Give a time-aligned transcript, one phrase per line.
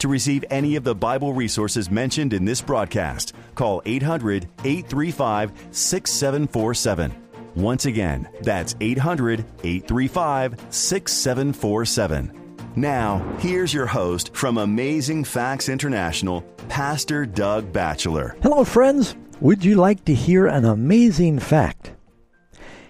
[0.00, 7.14] To receive any of the Bible resources mentioned in this broadcast, call 800 835 6747.
[7.54, 12.42] Once again, that's 800 835 6747.
[12.76, 18.36] Now, here's your host from Amazing Facts International, Pastor Doug Batchelor.
[18.42, 19.16] Hello, friends.
[19.40, 21.92] Would you like to hear an amazing fact?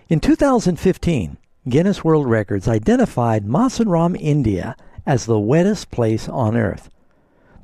[0.09, 1.37] In 2015,
[1.69, 4.75] Guinness World Records identified Mawsynram, India,
[5.07, 6.91] as the wettest place on Earth.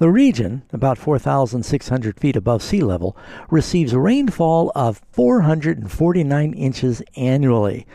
[0.02, 3.16] The region, about 4,600 feet above sea level,
[3.50, 7.86] receives rainfall of 449 inches annually.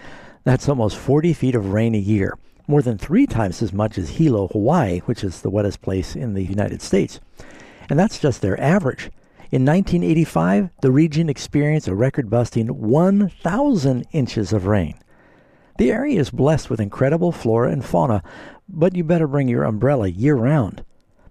[0.46, 4.12] That's almost 40 feet of rain a year, more than three times as much as
[4.12, 7.20] Hilo, Hawaii, which is the wettest place in the United States.
[7.90, 9.12] And that's just their average.
[9.52, 14.98] In 1985, the region experienced a record busting 1,000 inches of rain.
[15.78, 18.24] The area is blessed with incredible flora and fauna,
[18.70, 20.86] but you better bring your umbrella year round.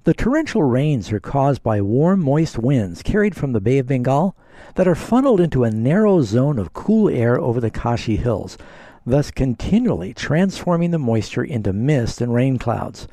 [0.06, 4.36] The torrential rains are caused by warm, moist winds carried from the Bay of Bengal
[4.76, 8.56] that are funneled into a narrow zone of cool air over the Khasi Hills,
[9.04, 13.08] thus continually transforming the moisture into mist and rain clouds.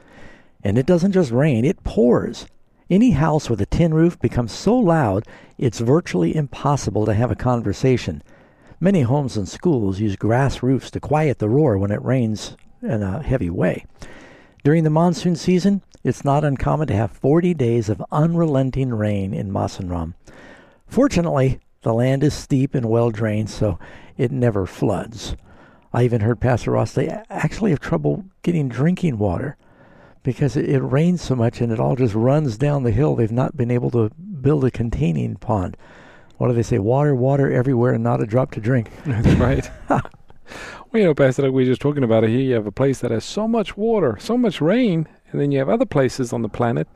[0.63, 2.45] And it doesn't just rain, it pours.
[2.91, 5.25] Any house with a tin roof becomes so loud
[5.57, 8.21] it's virtually impossible to have a conversation.
[8.79, 13.01] Many homes and schools use grass roofs to quiet the roar when it rains in
[13.01, 13.87] a heavy way.
[14.63, 19.51] During the monsoon season, it's not uncommon to have 40 days of unrelenting rain in
[19.51, 20.13] Mawsynram.
[20.87, 23.77] Fortunately, the land is steep and well drained, so
[24.15, 25.35] it never floods.
[25.91, 29.57] I even heard Pastor Ross they actually have trouble getting drinking water
[30.23, 33.15] because it, it rains so much and it all just runs down the hill.
[33.15, 35.75] They've not been able to build a containing pond.
[36.37, 36.79] What do they say?
[36.79, 38.91] Water, water everywhere, and not a drop to drink.
[39.05, 39.69] That's right.
[40.93, 42.71] well, you know, Pastor, like we were just talking about it here, you have a
[42.71, 46.31] place that has so much water, so much rain, and then you have other places
[46.31, 46.87] on the planet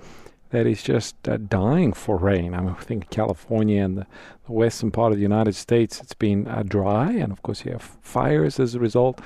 [0.52, 2.53] that is just uh, dying for rain.
[2.53, 4.08] I, mean, I think California and the,
[4.46, 7.72] the, western part of the United States, it's been uh, dry, and of course you
[7.72, 9.19] have fires as a result.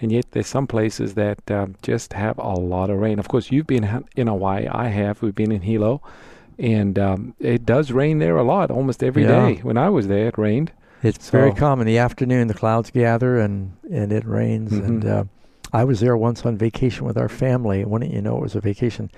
[0.00, 3.18] And yet there's some places that uh, just have a lot of rain.
[3.18, 4.66] Of course, you've been in Hawaii.
[4.66, 5.22] I have.
[5.22, 6.02] We've been in Hilo,
[6.58, 9.28] and um, it does rain there a lot, almost every yeah.
[9.28, 9.54] day.
[9.62, 10.72] When I was there, it rained.
[11.06, 11.38] It's so.
[11.38, 11.86] very common.
[11.86, 14.72] In the afternoon, the clouds gather and and it rains.
[14.72, 14.84] Mm-hmm.
[14.84, 15.24] And uh,
[15.72, 17.84] I was there once on vacation with our family.
[17.84, 19.10] Wouldn't you know it was a vacation?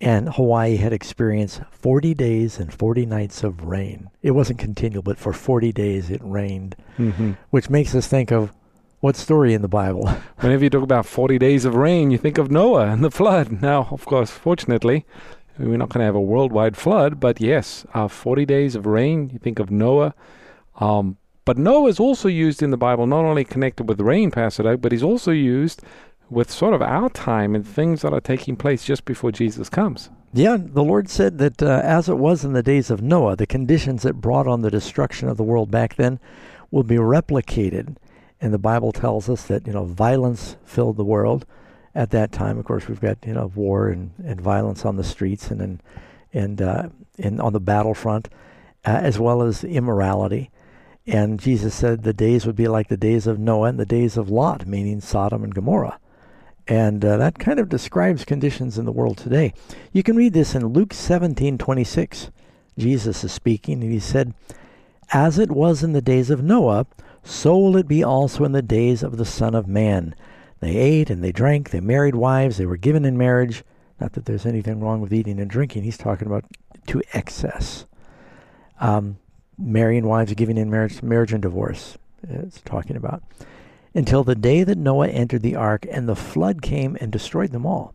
[0.00, 4.10] And Hawaii had experienced 40 days and 40 nights of rain.
[4.22, 7.32] It wasn't continual, but for 40 days it rained, mm-hmm.
[7.50, 8.52] which makes us think of
[9.00, 10.06] what story in the Bible?
[10.38, 13.60] Whenever you talk about 40 days of rain, you think of Noah and the flood.
[13.62, 15.04] Now, of course, fortunately,
[15.58, 19.30] we're not going to have a worldwide flood, but yes, uh, 40 days of rain,
[19.30, 20.14] you think of Noah.
[20.78, 24.64] Um, but Noah is also used in the Bible, not only connected with rain, Pastor
[24.64, 25.82] Doug, but he's also used
[26.30, 30.10] with sort of our time and things that are taking place just before Jesus comes.
[30.34, 33.46] Yeah, the Lord said that uh, as it was in the days of Noah, the
[33.46, 36.20] conditions that brought on the destruction of the world back then
[36.70, 37.96] will be replicated.
[38.40, 41.46] And the Bible tells us that, you know, violence filled the world
[41.94, 42.58] at that time.
[42.58, 45.82] Of course, we've got, you know, war and, and violence on the streets and and,
[46.34, 46.88] and, uh,
[47.18, 48.28] and on the battlefront,
[48.84, 50.50] uh, as well as immorality.
[51.08, 54.18] And Jesus said the days would be like the days of Noah and the days
[54.18, 55.98] of Lot, meaning Sodom and Gomorrah.
[56.66, 59.54] And uh, that kind of describes conditions in the world today.
[59.90, 62.30] You can read this in Luke 17:26.
[62.76, 64.34] Jesus is speaking, and he said,
[65.10, 66.86] "As it was in the days of Noah,
[67.22, 70.14] so will it be also in the days of the Son of Man.
[70.60, 73.64] They ate and they drank, they married wives, they were given in marriage.
[73.98, 75.84] Not that there's anything wrong with eating and drinking.
[75.84, 76.44] He's talking about
[76.88, 77.86] to excess.
[78.78, 79.16] Um,
[79.58, 81.98] marrying wives, giving in marriage, marriage and divorce.
[82.22, 83.22] It's talking about."
[83.94, 87.66] until the day that Noah entered the ark and the flood came and destroyed them
[87.66, 87.94] all.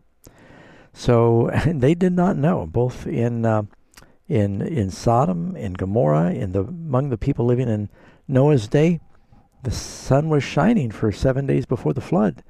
[0.92, 3.62] So they did not know, both in uh,
[4.28, 7.88] in in Sodom, in Gomorrah, in the among the people living in
[8.28, 9.00] Noah's day,
[9.62, 12.42] the sun was shining for seven days before the flood,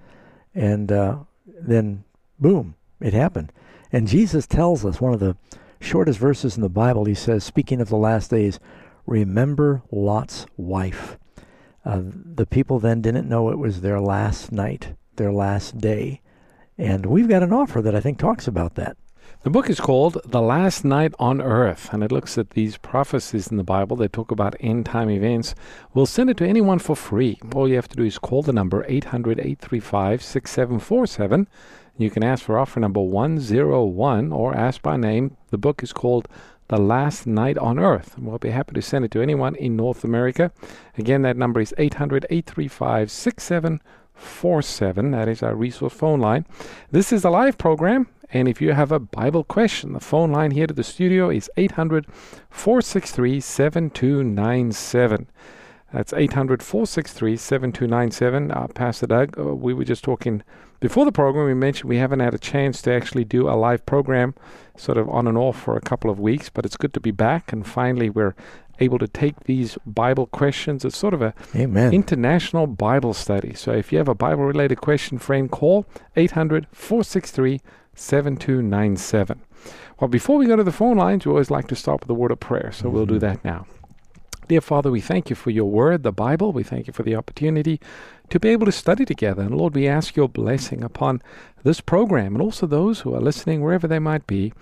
[0.55, 2.05] and uh, then
[2.38, 3.52] boom, it happened.
[3.93, 5.37] And Jesus tells us one of the
[5.81, 7.05] shortest verses in the Bible.
[7.05, 8.58] He says, speaking of the last days,
[9.06, 11.19] remember Lot's wife.
[11.85, 16.21] Uh, the people then didn't know it was their last night, their last day.
[16.79, 18.97] And we've got an offer that I think talks about that.
[19.43, 23.49] The book is called The Last Night on Earth, and it looks at these prophecies
[23.49, 25.55] in the Bible that talk about end time events.
[25.93, 27.39] We'll send it to anyone for free.
[27.55, 31.47] All you have to do is call the number 800 835 6747.
[31.97, 35.37] You can ask for offer number 101 or ask by name.
[35.51, 36.27] The book is called
[36.69, 38.14] The Last Night on Earth.
[38.19, 40.50] We'll be happy to send it to anyone in North America.
[40.96, 45.11] Again, that number is 800 835 6747.
[45.11, 46.46] That is our resource phone line.
[46.90, 48.08] This is a live program.
[48.32, 51.50] And if you have a Bible question, the phone line here to the studio is
[51.56, 52.06] 800
[52.50, 55.28] 463 7297.
[55.94, 58.50] That's 800 463 7297.
[58.50, 60.43] Uh, Pastor Doug, uh, we were just talking
[60.81, 61.46] before the program.
[61.46, 64.35] We mentioned we haven't had a chance to actually do a live program,
[64.76, 67.12] sort of on and off for a couple of weeks, but it's good to be
[67.12, 67.52] back.
[67.52, 68.35] And finally, we're
[68.81, 70.85] able to take these Bible questions.
[70.85, 71.94] It's sort of a Amen.
[71.94, 73.55] international Bible study.
[73.55, 75.87] So if you have a Bible related question, friend, call
[76.17, 77.61] 800 463
[77.94, 79.41] 7297.
[80.00, 82.14] Well, before we go to the phone lines, we always like to start with a
[82.14, 82.96] word of prayer, so mm-hmm.
[82.96, 83.69] we'll do that now.
[84.46, 86.52] Dear Father, we thank you for your word, the Bible.
[86.52, 87.81] We thank you for the opportunity
[88.29, 89.43] to be able to study together.
[89.43, 91.23] And Lord, we ask your blessing upon
[91.62, 94.52] this program and also those who are listening, wherever they might be.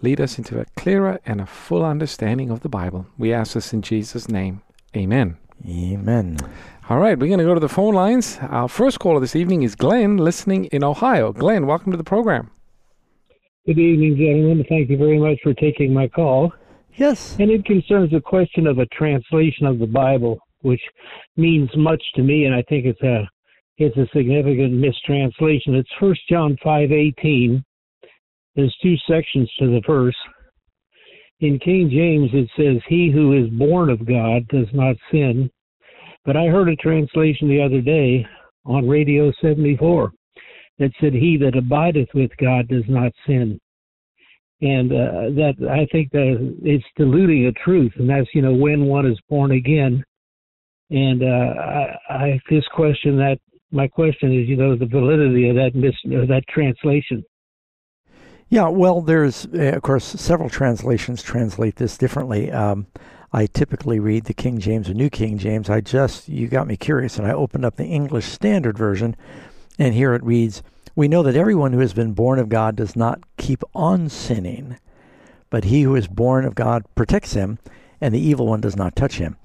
[0.00, 3.06] Lead us into a clearer and a full understanding of the Bible.
[3.18, 4.62] We ask this in Jesus' name.
[4.96, 5.36] Amen.
[5.68, 6.38] Amen.
[6.88, 8.38] All right, we're going to go to the phone lines.
[8.42, 11.32] Our first caller this evening is Glenn, listening in Ohio.
[11.32, 12.50] Glenn, welcome to the program.
[13.66, 14.64] Good evening, gentlemen.
[14.68, 16.52] Thank you very much for taking my call.
[16.96, 17.36] Yes.
[17.38, 20.82] And it concerns the question of a translation of the Bible, which
[21.36, 23.28] means much to me, and I think it's a
[23.78, 25.74] it's a significant mistranslation.
[25.74, 27.64] It's First John five eighteen.
[28.54, 30.16] There's two sections to the verse.
[31.40, 35.50] In King James, it says, "He who is born of God does not sin."
[36.24, 38.24] But I heard a translation the other day
[38.64, 40.12] on Radio 74
[40.78, 43.58] that said, "He that abideth with God does not sin."
[44.62, 48.84] And uh, that I think that it's diluting a truth, and that's you know when
[48.84, 50.04] one is born again.
[50.90, 53.38] And uh, I, I this question that
[53.72, 57.24] my question is you know the validity of that mis of that translation.
[58.50, 62.52] Yeah, well, there's uh, of course several translations translate this differently.
[62.52, 62.86] Um,
[63.32, 65.70] I typically read the King James or New King James.
[65.70, 69.16] I just you got me curious, and I opened up the English Standard Version,
[69.76, 70.62] and here it reads,
[70.94, 74.76] We know that everyone who has been born of God does not keep on sinning,
[75.48, 77.58] but he who is born of God protects him,
[78.00, 79.36] and the evil one does not touch him.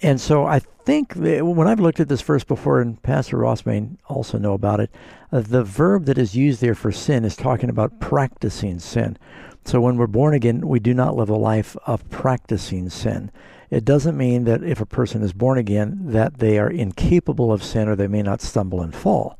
[0.00, 3.88] And so I think when I've looked at this verse before, and Pastor Ross may
[4.06, 4.90] also know about it,
[5.30, 9.18] uh, the verb that is used there for sin is talking about practicing sin.
[9.66, 13.30] So when we're born again, we do not live a life of practicing sin.
[13.68, 17.62] It doesn't mean that if a person is born again that they are incapable of
[17.62, 19.36] sin or they may not stumble and fall.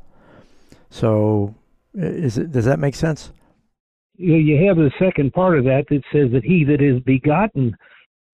[0.91, 1.55] So,
[1.95, 3.31] is it, does that make sense?
[4.17, 7.75] You have the second part of that that says that he that is begotten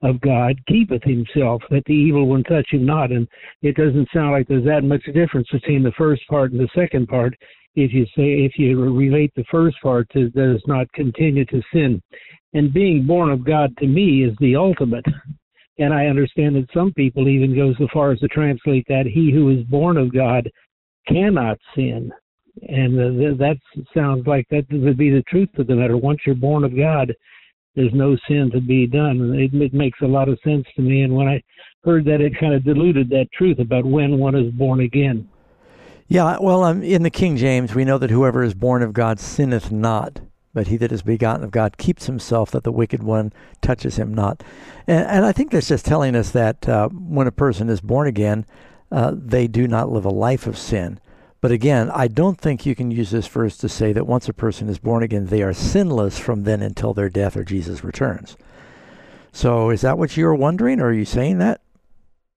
[0.01, 3.11] of God keepeth himself, that the evil one touch him not.
[3.11, 3.27] And
[3.61, 7.07] it doesn't sound like there's that much difference between the first part and the second
[7.07, 7.35] part.
[7.75, 12.01] If you say, if you relate the first part to does not continue to sin.
[12.53, 15.05] And being born of God to me is the ultimate.
[15.79, 19.31] And I understand that some people even go so far as to translate that he
[19.31, 20.49] who is born of God
[21.07, 22.11] cannot sin
[22.67, 23.57] and uh, that
[23.93, 25.97] sounds like that would be the truth of the matter.
[25.97, 27.13] Once you're born of God,
[27.75, 29.35] there's no sin to be done.
[29.35, 31.03] It, it makes a lot of sense to me.
[31.03, 31.41] And when I
[31.83, 35.29] heard that, it kind of diluted that truth about when one is born again.
[36.07, 39.19] Yeah, well, um, in the King James, we know that whoever is born of God
[39.19, 40.21] sinneth not,
[40.53, 44.13] but he that is begotten of God keeps himself, that the wicked one touches him
[44.13, 44.41] not.
[44.87, 48.07] And, and I think that's just telling us that uh, when a person is born
[48.07, 48.45] again,
[48.91, 50.99] uh, they do not live a life of sin.
[51.39, 54.33] But again, I don't think you can use this verse to say that once a
[54.33, 58.35] person is born again, they are sinless from then until their death or Jesus returns.
[59.31, 61.61] So is that what you're wondering, or are you saying that?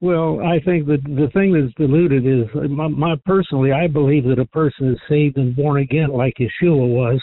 [0.03, 4.39] Well, I think that the thing that's diluted is my, my personally, I believe that
[4.39, 7.21] a person is saved and born again like Yeshua was,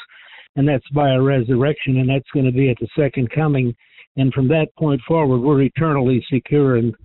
[0.55, 3.75] and that's by a resurrection, and that's going to be at the second coming.
[4.15, 6.95] And from that point forward, we're eternally secure and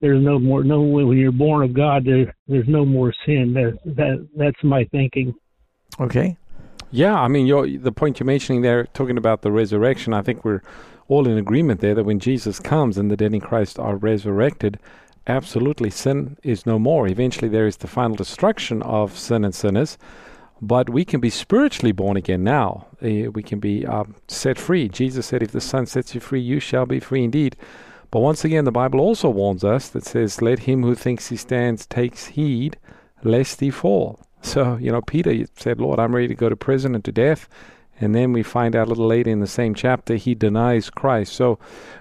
[0.00, 3.52] there's no more no when you're born of God there, there's no more sin.
[3.54, 5.34] That, that that's my thinking.
[6.00, 6.36] Okay.
[6.90, 10.62] Yeah i mean the point you're mentioning there talking about the resurrection i think we're
[11.08, 14.78] all in agreement there that when jesus comes and the dead in christ are resurrected
[15.26, 17.08] absolutely sin is no more.
[17.08, 19.98] Eventually there is the final destruction of sin and sinners
[20.62, 22.86] but we can be spiritually born again now.
[23.02, 24.88] Uh, we can be uh, set free.
[24.88, 27.56] Jesus said if the son sets you free you shall be free indeed
[28.16, 31.36] but once again, the Bible also warns us that says, Let him who thinks he
[31.36, 32.78] stands takes heed
[33.22, 34.18] lest he fall.
[34.40, 37.46] So, you know, Peter said, Lord, I'm ready to go to prison and to death.
[38.00, 41.34] And then we find out a little later in the same chapter he denies Christ.
[41.34, 41.58] So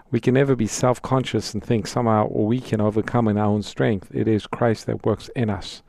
[0.10, 3.62] we can never be self conscious and think somehow we can overcome in our own
[3.62, 4.10] strength.
[4.14, 5.84] It is Christ that works in us.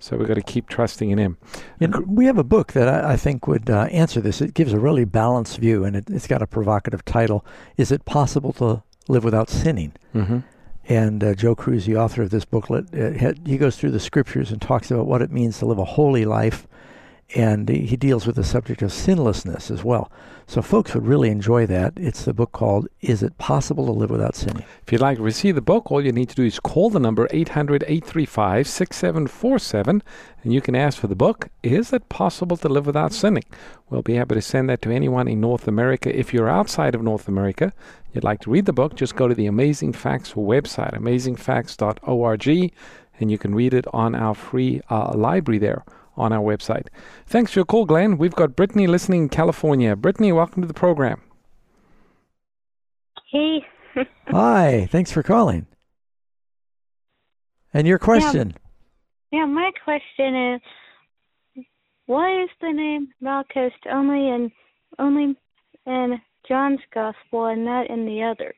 [0.00, 1.38] So we've got to keep trusting in Him.
[1.78, 4.40] And we have a book that I, I think would uh, answer this.
[4.40, 7.46] It gives a really balanced view, and it, has got a provocative title.
[7.76, 9.92] Is it possible to live without sinning?
[10.14, 10.38] Mm-hmm.
[10.88, 14.50] And uh, Joe Crews, the author of this booklet, uh, he goes through the scriptures
[14.50, 16.66] and talks about what it means to live a holy life
[17.34, 20.10] and he deals with the subject of sinlessness as well.
[20.46, 21.92] So folks would really enjoy that.
[21.96, 24.64] It's the book called Is It Possible to Live Without Sinning?
[24.86, 26.98] If you'd like to receive the book, all you need to do is call the
[26.98, 30.00] number 800-835-6747
[30.42, 33.44] and you can ask for the book, Is It Possible to Live Without Sinning?
[33.90, 36.18] We'll be happy to send that to anyone in North America.
[36.18, 37.74] If you're outside of North America,
[38.14, 42.72] you'd like to read the book, just go to the Amazing Facts website, amazingfacts.org,
[43.20, 45.84] and you can read it on our free uh, library there
[46.18, 46.88] on our website.
[47.26, 48.18] Thanks for your call, Glenn.
[48.18, 49.96] We've got Brittany listening in California.
[49.96, 51.22] Brittany, welcome to the program.
[53.30, 53.64] Hey.
[54.28, 55.66] Hi, thanks for calling.
[57.72, 58.54] And your question?
[59.30, 61.64] Yeah, yeah, my question is
[62.06, 64.50] why is the name Malchus only in
[64.98, 65.36] only
[65.86, 68.56] in John's gospel and not in the others?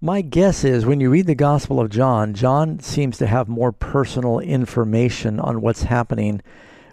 [0.00, 3.72] My guess is when you read the Gospel of John, John seems to have more
[3.72, 6.40] personal information on what's happening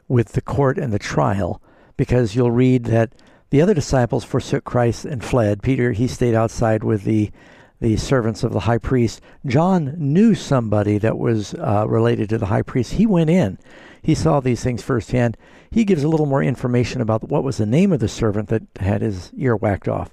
[0.08, 1.62] with the court and the trial
[1.98, 3.14] because you'll read that
[3.52, 5.62] the other disciples forsook Christ and fled.
[5.62, 7.32] Peter, he stayed outside with the
[7.80, 9.22] the servants of the high priest.
[9.46, 12.94] John knew somebody that was uh, related to the high priest.
[12.94, 13.60] He went in.
[14.02, 15.38] He saw these things firsthand.
[15.70, 18.64] He gives a little more information about what was the name of the servant that
[18.80, 20.10] had his ear whacked off.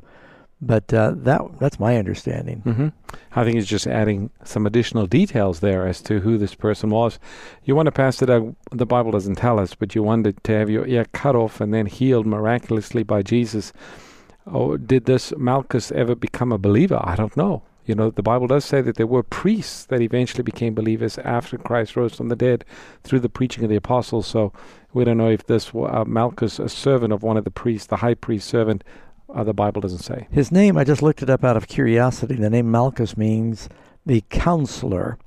[0.65, 2.63] But uh, that that's my understanding.
[2.65, 2.89] Mm-hmm.
[3.35, 7.19] I think it's just adding some additional details there as to who this person was.
[7.65, 8.55] You want to pass it out.
[8.71, 11.75] The Bible doesn't tell us, but you wanted to have your ear cut off and
[11.75, 13.73] then healed miraculously by Jesus.
[14.47, 17.01] Oh, did this Malchus ever become a believer?
[17.03, 17.63] I don't know.
[17.85, 21.59] You know, the Bible does say that there were priests that eventually became believers after
[21.59, 22.65] Christ rose from the dead
[23.03, 24.29] through the preaching of the apostles.
[24.29, 24.53] So
[24.93, 27.97] we don't know if this uh, Malchus, a servant of one of the priests, the
[27.97, 28.85] high priest servant,
[29.35, 30.29] uh, the Bible doesn't say.
[30.31, 32.35] His name, I just looked it up out of curiosity.
[32.37, 33.69] The name Malchus means
[34.05, 35.19] the counselor.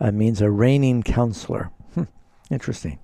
[0.00, 1.70] It means a reigning counselor.
[1.94, 2.04] Hmm.
[2.50, 2.98] Interesting.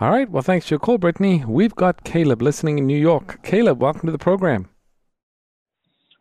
[0.00, 0.28] All right.
[0.28, 1.44] Well, thanks for your call, Brittany.
[1.46, 3.42] We've got Caleb listening in New York.
[3.42, 4.68] Caleb, welcome to the program.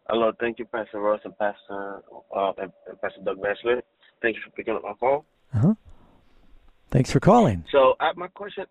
[0.10, 0.32] Hello.
[0.40, 2.04] Thank you, Pastor Ross and Pastor
[2.36, 3.82] uh, and Pastor Doug Batchelor.
[4.22, 5.26] Thank you for picking up my call.
[5.56, 5.74] Uh-huh.
[6.92, 7.64] Thanks for calling.
[7.72, 8.66] So, uh, my question,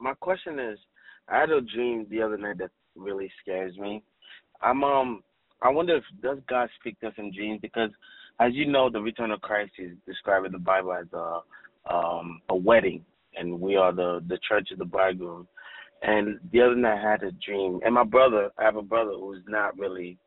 [0.00, 0.78] my question is,
[1.28, 4.02] I had a dream the other night that really scares me.
[4.60, 5.22] I'm um
[5.62, 7.90] I wonder if does God speak to us in dreams because
[8.40, 11.40] as you know the return of Christ is described in the Bible as a
[11.92, 13.04] um a wedding.
[13.36, 15.46] And we are the the church of the bridegroom.
[16.02, 17.80] And the other night I had a dream.
[17.84, 20.18] And my brother I have a brother who's not really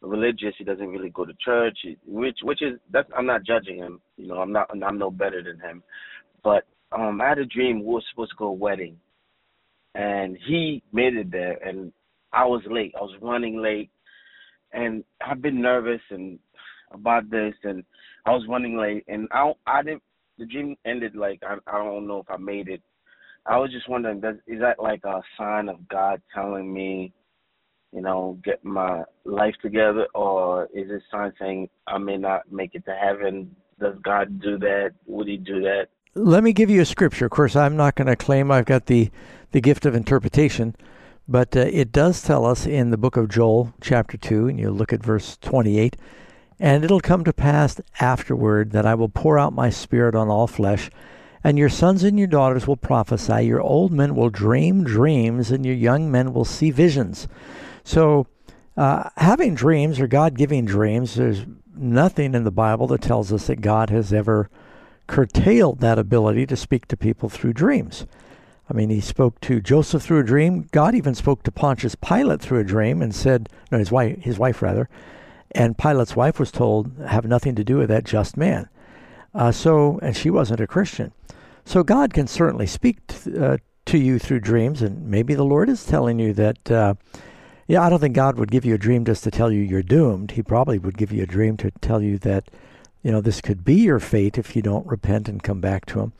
[0.00, 4.00] religious, he doesn't really go to church, which which is that's I'm not judging him.
[4.16, 5.82] You know, I'm not I'm no better than him.
[6.42, 7.80] But um I had a dream.
[7.80, 8.98] We were supposed to go to a wedding.
[9.94, 11.54] And he made it there.
[11.66, 11.92] And
[12.32, 12.94] I was late.
[12.96, 13.90] I was running late,
[14.72, 16.38] and I've been nervous and
[16.92, 17.84] about this, and
[18.26, 20.02] I was running late, and I I didn't.
[20.38, 22.82] The dream ended like I I don't know if I made it.
[23.46, 27.12] I was just wondering, does is that like a sign of God telling me,
[27.92, 32.74] you know, get my life together, or is it sign saying I may not make
[32.74, 33.54] it to heaven?
[33.80, 34.90] Does God do that?
[35.06, 35.86] Would He do that?
[36.14, 37.26] Let me give you a scripture.
[37.26, 39.10] Of course, I'm not going to claim I've got the
[39.52, 40.74] the gift of interpretation.
[41.28, 44.70] But uh, it does tell us in the book of Joel, chapter 2, and you
[44.70, 45.94] look at verse 28
[46.58, 50.46] And it'll come to pass afterward that I will pour out my spirit on all
[50.46, 50.90] flesh,
[51.44, 55.66] and your sons and your daughters will prophesy, your old men will dream dreams, and
[55.66, 57.28] your young men will see visions.
[57.84, 58.26] So,
[58.78, 61.44] uh, having dreams or God giving dreams, there's
[61.76, 64.48] nothing in the Bible that tells us that God has ever
[65.06, 68.06] curtailed that ability to speak to people through dreams.
[68.70, 70.68] I mean, he spoke to Joseph through a dream.
[70.72, 74.38] God even spoke to Pontius Pilate through a dream and said, no, his wife, his
[74.38, 74.88] wife rather,
[75.52, 78.68] and Pilate's wife was told, have nothing to do with that just man.
[79.34, 81.12] Uh, so, and she wasn't a Christian.
[81.64, 83.56] So God can certainly speak t- uh,
[83.86, 86.70] to you through dreams, and maybe the Lord is telling you that.
[86.70, 86.94] Uh,
[87.66, 89.82] yeah, I don't think God would give you a dream just to tell you you're
[89.82, 90.30] doomed.
[90.30, 92.48] He probably would give you a dream to tell you that,
[93.02, 96.00] you know, this could be your fate if you don't repent and come back to
[96.00, 96.12] Him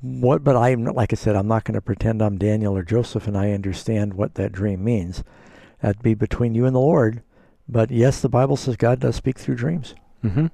[0.00, 3.26] what but i'm like i said i'm not going to pretend i'm daniel or joseph
[3.26, 5.24] and i understand what that dream means
[5.80, 7.22] that'd be between you and the lord
[7.68, 10.46] but yes the bible says god does speak through dreams mm-hmm.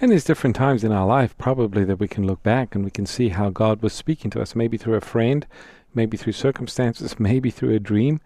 [0.00, 2.90] and there's different times in our life probably that we can look back and we
[2.90, 5.46] can see how god was speaking to us maybe through a friend
[5.94, 8.20] maybe through circumstances maybe through a dream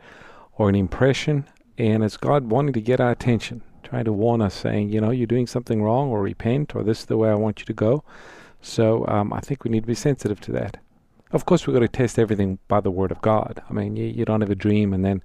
[0.56, 1.46] or an impression,
[1.78, 5.10] and it's God wanting to get our attention, trying to warn us, saying, you know,
[5.10, 7.72] you're doing something wrong, or repent, or this is the way I want you to
[7.72, 8.04] go.
[8.64, 10.78] So um, I think we need to be sensitive to that.
[11.32, 13.62] Of course, we've got to test everything by the Word of God.
[13.68, 15.22] I mean, you, you don't have a dream and then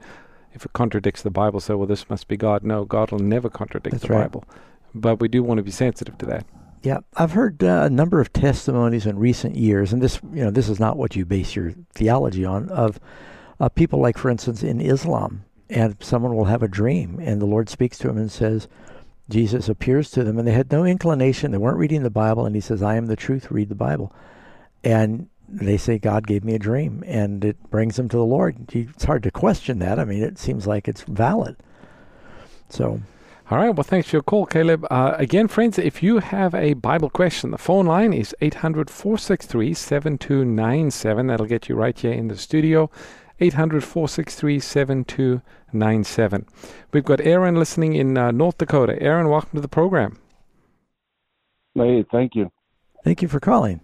[0.53, 2.63] if it contradicts the Bible, say, well, this must be God.
[2.63, 4.23] No, God will never contradict That's the right.
[4.23, 4.45] Bible.
[4.95, 6.45] But we do want to be sensitive to that.
[6.81, 10.49] Yeah, I've heard uh, a number of testimonies in recent years, and this, you know,
[10.49, 12.69] this is not what you base your theology on.
[12.69, 12.99] Of
[13.59, 17.45] uh, people like, for instance, in Islam, and someone will have a dream, and the
[17.45, 18.67] Lord speaks to him and says,
[19.29, 21.51] Jesus appears to them, and they had no inclination.
[21.51, 23.51] They weren't reading the Bible, and He says, "I am the truth.
[23.51, 24.11] Read the Bible."
[24.83, 28.73] And they say, "God gave me a dream," and it brings them to the Lord.
[28.73, 29.99] It's hard to question that.
[29.99, 31.57] I mean, it seems like it's valid.
[32.69, 33.01] So
[33.51, 33.71] All right.
[33.71, 34.85] Well, thanks for your call, Caleb.
[34.91, 39.73] Uh, again, friends, if you have a Bible question, the phone line is 800 463
[39.73, 41.25] 7297.
[41.27, 42.91] That'll get you right here in the studio.
[43.39, 46.45] 800 463 7297.
[46.91, 49.01] We've got Aaron listening in uh, North Dakota.
[49.01, 50.19] Aaron, welcome to the program.
[51.75, 52.51] Hey, thank you.
[53.03, 53.81] thank you for calling.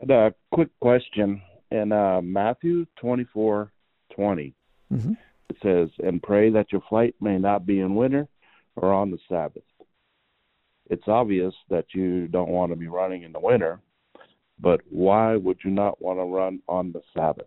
[0.00, 1.42] And a quick question.
[1.72, 3.72] In uh, Matthew twenty four
[4.14, 4.54] twenty,
[4.88, 5.14] hmm
[5.48, 8.28] it says, And pray that your flight may not be in winter
[8.76, 9.62] or on the Sabbath.
[10.90, 13.80] It's obvious that you don't want to be running in the winter,
[14.58, 17.46] but why would you not want to run on the Sabbath?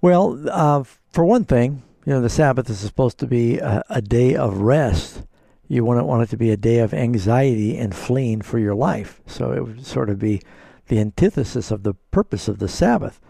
[0.00, 4.02] Well, uh, for one thing, you know, the Sabbath is supposed to be a, a
[4.02, 5.22] day of rest.
[5.68, 9.20] You wouldn't want it to be a day of anxiety and fleeing for your life.
[9.26, 10.42] So it would sort of be
[10.88, 13.20] the antithesis of the purpose of the Sabbath.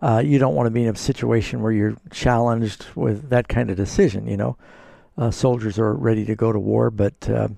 [0.00, 3.70] Uh, you don't want to be in a situation where you're challenged with that kind
[3.70, 4.26] of decision.
[4.26, 4.58] You know,
[5.16, 7.48] uh, soldiers are ready to go to war, but uh,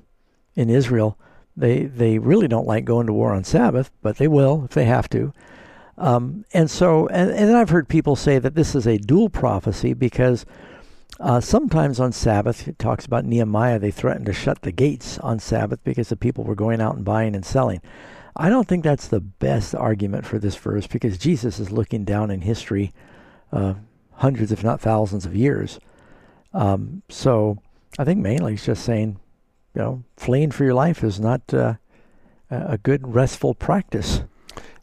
[0.55, 1.19] in Israel,
[1.57, 4.85] they they really don't like going to war on Sabbath, but they will if they
[4.85, 5.33] have to.
[5.99, 9.29] Um, and so, and, and then I've heard people say that this is a dual
[9.29, 10.47] prophecy because
[11.21, 15.39] uh, sometimes on Sabbath, it talks about Nehemiah, they threatened to shut the gates on
[15.39, 17.83] Sabbath because the people were going out and buying and selling.
[18.35, 22.31] I don't think that's the best argument for this verse because Jesus is looking down
[22.31, 22.93] in history
[23.53, 23.75] uh,
[24.15, 25.79] hundreds, if not thousands, of years.
[26.55, 27.59] Um, so
[27.99, 29.21] I think mainly he's just saying,
[29.75, 31.75] you know, fleeing for your life is not uh,
[32.51, 34.23] a good restful practice.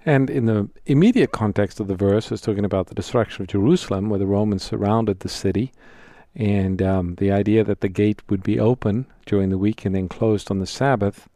[0.06, 4.10] And in the immediate context of the verse, it's talking about the destruction of Jerusalem,
[4.10, 5.74] where the Romans surrounded the city,
[6.34, 10.08] and um, the idea that the gate would be open during the week and then
[10.08, 11.28] closed on the Sabbath.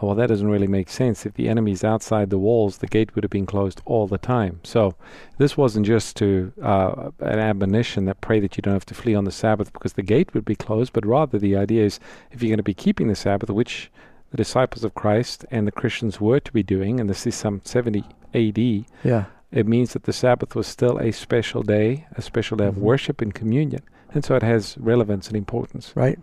[0.00, 1.26] Oh, Well, that doesn't really make sense.
[1.26, 4.60] If the enemy's outside the walls, the gate would have been closed all the time.
[4.64, 4.94] So,
[5.38, 9.14] this wasn't just to uh, an admonition that pray that you don't have to flee
[9.14, 12.42] on the Sabbath because the gate would be closed, but rather the idea is if
[12.42, 13.90] you're going to be keeping the Sabbath, which
[14.30, 17.60] the disciples of Christ and the Christians were to be doing, and this is some
[17.64, 19.24] 70 AD, Yeah.
[19.50, 22.68] it means that the Sabbath was still a special day, a special day Mhm.
[22.68, 23.82] of worship and communion.
[24.14, 25.92] And so it has relevance and importance.
[25.94, 26.18] Right.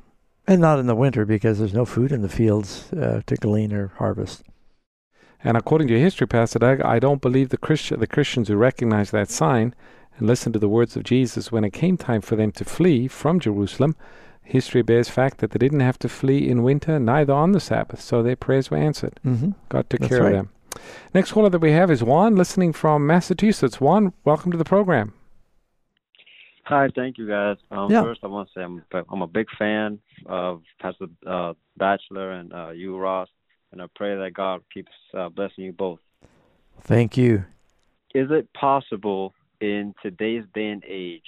[0.48, 3.74] And not in the winter because there's no food in the fields uh, to glean
[3.74, 4.44] or harvest.
[5.44, 8.56] And according to your history, Pastor Doug, I don't believe the Christian, the Christians who
[8.56, 9.76] recognized that sign
[10.18, 13.08] and listened to the words of Jesus when it came time for them to flee
[13.08, 13.96] from Jerusalem.
[14.42, 18.02] History bears fact that they didn't have to flee in winter, neither on the Sabbath,
[18.02, 19.20] so their prayers were answered.
[19.26, 19.52] Mm-hmm.
[19.68, 20.34] God took That's care right.
[20.34, 20.50] of them.
[21.14, 23.82] Next caller that we have is Juan, listening from Massachusetts.
[23.82, 25.14] Juan, welcome to the program.
[26.68, 27.56] Hi, thank you guys.
[27.72, 28.02] Um, Yeah.
[28.02, 32.52] First, I want to say I'm I'm a big fan of Pastor uh, Batchelor and
[32.52, 33.30] uh, you, Ross,
[33.72, 36.00] and I pray that God keeps uh, blessing you both.
[36.82, 37.46] Thank you.
[38.14, 41.22] Is it possible in today's day and age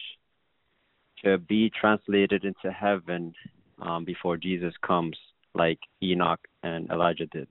[1.23, 3.33] to be translated into heaven
[3.81, 5.17] um, before Jesus comes,
[5.55, 7.47] like Enoch and Elijah did?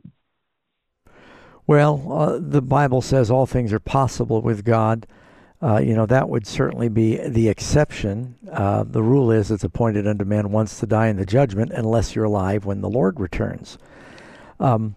[1.66, 5.06] Well, uh, the Bible says all things are possible with God.
[5.60, 8.36] Uh, you know, that would certainly be the exception.
[8.52, 12.14] Uh, the rule is it's appointed unto man once to die in the judgment unless
[12.14, 13.76] you're alive when the Lord returns.
[14.60, 14.94] Um,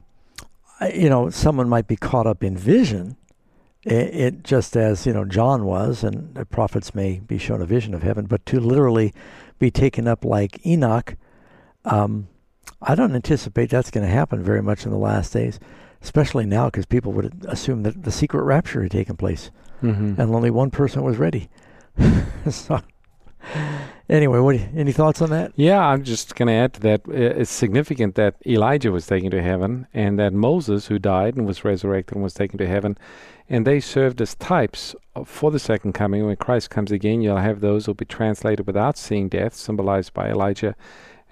[0.93, 3.17] you know, someone might be caught up in vision.
[3.83, 7.65] It, it just as, you know, John was, and the prophets may be shown a
[7.65, 9.13] vision of heaven, but to literally
[9.57, 11.15] be taken up like Enoch,
[11.85, 12.27] um,
[12.83, 15.59] I don't anticipate that's going to happen very much in the last days
[16.01, 20.21] especially now because people would assume that the secret rapture had taken place Mm-hmm.
[20.21, 21.49] and only one person was ready.
[22.49, 22.81] so,
[24.09, 24.55] anyway, what?
[24.75, 25.51] Any thoughts on that?
[25.55, 27.01] Yeah, I'm just going to add to that.
[27.07, 31.63] It's significant that Elijah was taken to heaven and that Moses, who died and was
[31.65, 32.97] resurrected and was taken to heaven,
[33.49, 36.25] and they served as types for the second coming.
[36.25, 40.13] When Christ comes again, you'll have those who will be translated without seeing death, symbolized
[40.13, 40.75] by Elijah,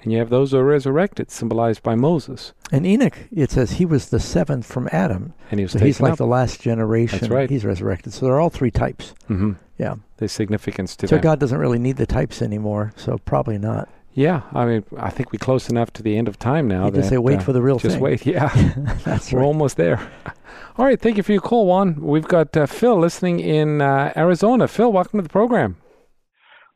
[0.02, 2.54] and you have those who are resurrected, symbolized by Moses.
[2.72, 5.88] And Enoch, it says he was the seventh from Adam, And he was so taken
[5.88, 6.18] he's like up.
[6.18, 7.20] the last generation.
[7.20, 7.50] That's right.
[7.50, 8.14] He's resurrected.
[8.14, 9.14] So they're all three types.
[9.28, 9.96] hmm Yeah.
[10.18, 11.22] There's significance to So that.
[11.24, 13.90] God doesn't really need the types anymore, so probably not.
[14.14, 16.86] Yeah, I mean, I think we're close enough to the end of time now.
[16.86, 18.26] You just that, say, "Wait uh, for the real Just thing." Just wait.
[18.26, 18.50] Yeah,
[19.06, 19.46] That's we're right.
[19.46, 20.00] almost there.
[20.78, 22.02] All right, thank you for your call, Juan.
[22.02, 24.68] We've got uh, Phil listening in uh, Arizona.
[24.68, 25.78] Phil, welcome to the program.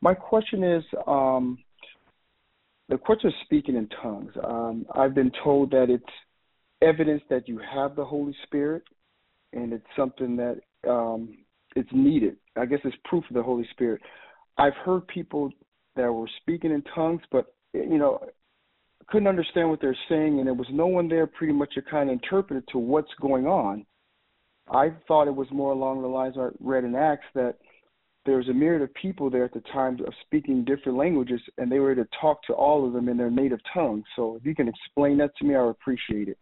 [0.00, 1.58] My question is um,
[2.88, 4.32] the courts are speaking in tongues.
[4.44, 6.04] Um, I've been told that it's
[6.82, 8.82] evidence that you have the Holy Spirit,
[9.52, 11.38] and it's something that um,
[11.76, 12.36] it's needed.
[12.56, 14.02] I guess it's proof of the Holy Spirit.
[14.58, 15.50] I've heard people
[15.96, 18.20] that were speaking in tongues, but you know,
[19.08, 22.10] couldn't understand what they're saying, and there was no one there pretty much to kind
[22.10, 23.84] of interpret to what's going on.
[24.70, 27.56] I thought it was more along the lines I read in Acts that
[28.24, 31.70] there was a myriad of people there at the time of speaking different languages, and
[31.70, 34.02] they were to talk to all of them in their native tongue.
[34.16, 36.38] So if you can explain that to me, I would appreciate it.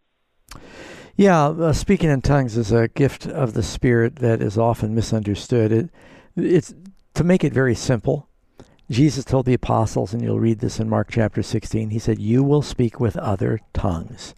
[1.15, 5.71] Yeah, uh, speaking in tongues is a gift of the Spirit that is often misunderstood.
[5.71, 5.89] It,
[6.35, 6.73] it's
[7.13, 8.27] to make it very simple.
[8.89, 11.89] Jesus told the apostles, and you'll read this in Mark chapter 16.
[11.89, 14.33] He said, "You will speak with other tongues."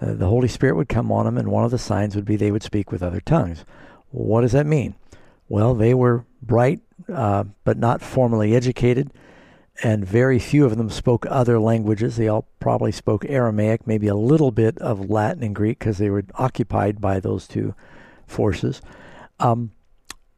[0.00, 2.36] Uh, the Holy Spirit would come on them, and one of the signs would be
[2.36, 3.64] they would speak with other tongues.
[4.10, 4.94] What does that mean?
[5.48, 6.80] Well, they were bright,
[7.12, 9.12] uh, but not formally educated,
[9.82, 12.16] and very few of them spoke other languages.
[12.16, 16.10] They all probably spoke Aramaic, maybe a little bit of Latin and Greek because they
[16.10, 17.74] were occupied by those two
[18.26, 18.80] forces.
[19.38, 19.72] Um,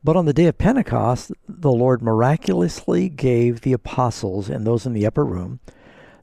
[0.03, 4.93] but on the day of Pentecost, the Lord miraculously gave the apostles and those in
[4.93, 5.61] the upper room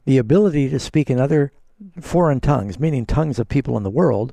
[0.04, 1.52] the ability to speak in other
[2.00, 4.32] foreign tongues, meaning tongues of people in the world,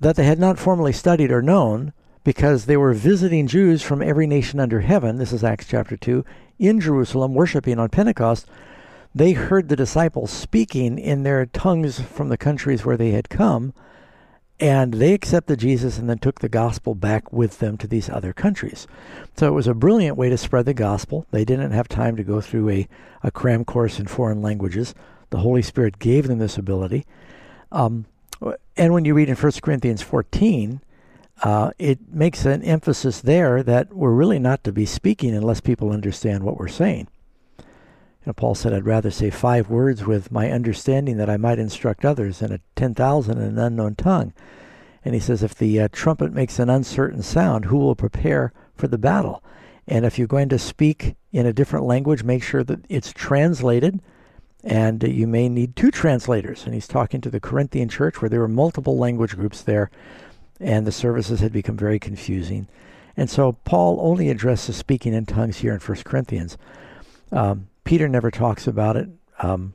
[0.00, 1.92] that they had not formally studied or known
[2.24, 5.18] because they were visiting Jews from every nation under heaven.
[5.18, 6.24] This is Acts chapter 2.
[6.58, 8.46] In Jerusalem, worshiping on Pentecost,
[9.14, 13.74] they heard the disciples speaking in their tongues from the countries where they had come,
[14.58, 18.32] and they accepted Jesus and then took the gospel back with them to these other
[18.32, 18.86] countries.
[19.36, 21.26] So it was a brilliant way to spread the gospel.
[21.30, 22.88] They didn't have time to go through a,
[23.22, 24.94] a cram course in foreign languages.
[25.30, 27.04] The Holy Spirit gave them this ability.
[27.70, 28.06] Um,
[28.76, 30.80] and when you read in 1 Corinthians 14,
[31.42, 35.90] uh, it makes an emphasis there that we're really not to be speaking unless people
[35.90, 37.08] understand what we're saying.
[37.58, 41.58] You know, Paul said, I'd rather say five words with my understanding that I might
[41.58, 44.32] instruct others than a 10,000 in an unknown tongue.
[45.04, 48.88] And he says, if the uh, trumpet makes an uncertain sound, who will prepare for
[48.88, 49.42] the battle?
[49.86, 54.00] And if you're going to speak in a different language, make sure that it's translated.
[54.62, 56.64] And you may need two translators.
[56.64, 59.90] And he's talking to the Corinthian church where there were multiple language groups there,
[60.60, 62.68] and the services had become very confusing.
[63.16, 66.56] And so Paul only addresses speaking in tongues here in 1 Corinthians.
[67.30, 69.08] Um, Peter never talks about it.
[69.40, 69.74] Um,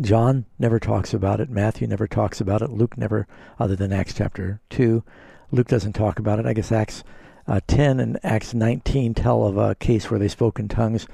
[0.00, 1.50] John never talks about it.
[1.50, 2.70] Matthew never talks about it.
[2.70, 3.26] Luke never,
[3.58, 5.02] other than Acts chapter 2.
[5.50, 6.46] Luke doesn't talk about it.
[6.46, 7.02] I guess Acts
[7.46, 11.06] uh, 10 and Acts 19 tell of a case where they spoke in tongues,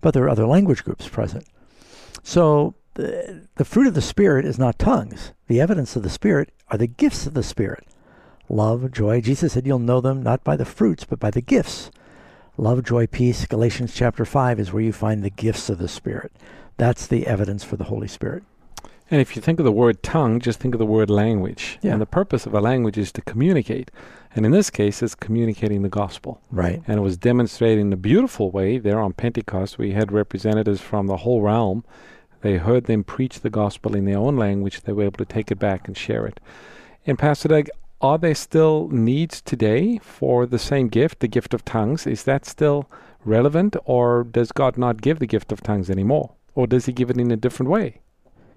[0.00, 1.44] but there are other language groups present.
[2.22, 5.32] So the, the fruit of the Spirit is not tongues.
[5.48, 7.86] The evidence of the Spirit are the gifts of the Spirit
[8.50, 9.20] love, joy.
[9.20, 11.90] Jesus said, You'll know them not by the fruits, but by the gifts.
[12.56, 13.46] Love, joy, peace.
[13.46, 16.32] Galatians chapter 5 is where you find the gifts of the Spirit.
[16.76, 18.42] That's the evidence for the Holy Spirit.
[19.10, 21.78] And if you think of the word tongue, just think of the word language.
[21.82, 21.92] Yeah.
[21.92, 23.90] And the purpose of a language is to communicate.
[24.34, 26.40] And in this case, it's communicating the gospel.
[26.50, 26.80] Right.
[26.86, 29.78] And it was demonstrated in a beautiful way there on Pentecost.
[29.78, 31.84] We had representatives from the whole realm.
[32.42, 34.82] They heard them preach the gospel in their own language.
[34.82, 36.38] They were able to take it back and share it.
[37.04, 37.68] And Pastor Doug,
[38.00, 42.06] are there still needs today for the same gift, the gift of tongues?
[42.06, 42.88] Is that still
[43.24, 46.32] relevant, or does God not give the gift of tongues anymore?
[46.54, 48.00] Or does He give it in a different way?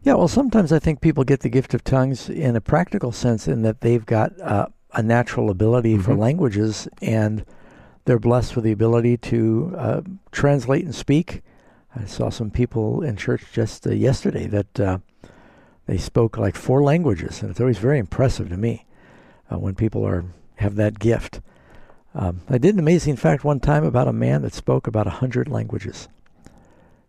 [0.04, 3.48] Yeah, well, sometimes I think people get the gift of tongues in a practical sense
[3.48, 6.20] in that they've got uh, a natural ability for Mhm.
[6.20, 7.46] languages and
[8.06, 10.02] they're blessed with the ability to uh,
[10.32, 11.42] translate and speak.
[11.96, 14.98] I saw some people in church just uh, yesterday that uh,
[15.86, 18.86] they spoke like four languages, and it's always very impressive to me
[19.54, 21.42] uh, when people are have that gift.
[22.16, 25.12] Um, I did an amazing fact one time about a man that spoke about a
[25.12, 26.08] hundred languages.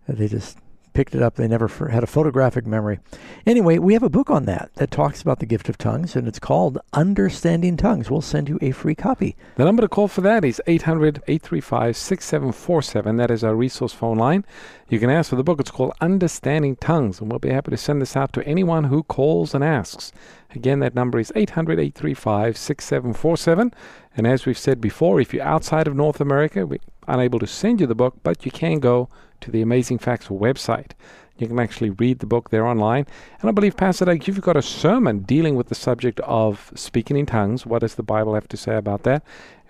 [0.09, 0.59] They just
[0.95, 1.35] picked it up.
[1.35, 3.01] They never had a photographic memory.
[3.45, 6.27] Anyway, we have a book on that that talks about the gift of tongues, and
[6.27, 8.11] it's called Understanding Tongues.
[8.11, 9.37] We'll send you a free copy.
[9.57, 13.17] The number to call for that is 800 835 6747.
[13.17, 14.45] That is our resource phone line.
[14.89, 15.61] You can ask for the book.
[15.61, 19.03] It's called Understanding Tongues, and we'll be happy to send this out to anyone who
[19.03, 20.13] calls and asks.
[20.55, 23.75] Again, that number is 800 835 6747.
[24.17, 26.79] And as we've said before, if you're outside of North America, we're
[27.09, 29.09] unable to send you the book, but you can go
[29.41, 30.93] to the Amazing Facts website.
[31.37, 33.07] You can actually read the book there online.
[33.41, 37.17] And I believe, Pastor Doug, you've got a sermon dealing with the subject of speaking
[37.17, 37.67] in tongues.
[37.67, 39.25] What does the Bible have to say about that?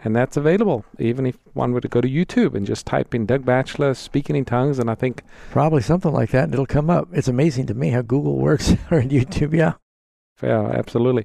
[0.04, 3.24] And that's available, even if one were to go to YouTube and just type in
[3.24, 4.78] Doug Batchelor speaking in tongues.
[4.78, 7.08] And I think probably something like that, and it'll come up.
[7.12, 9.54] It's amazing to me how Google works or YouTube.
[9.54, 9.74] Yeah.
[10.42, 11.24] Yeah, absolutely.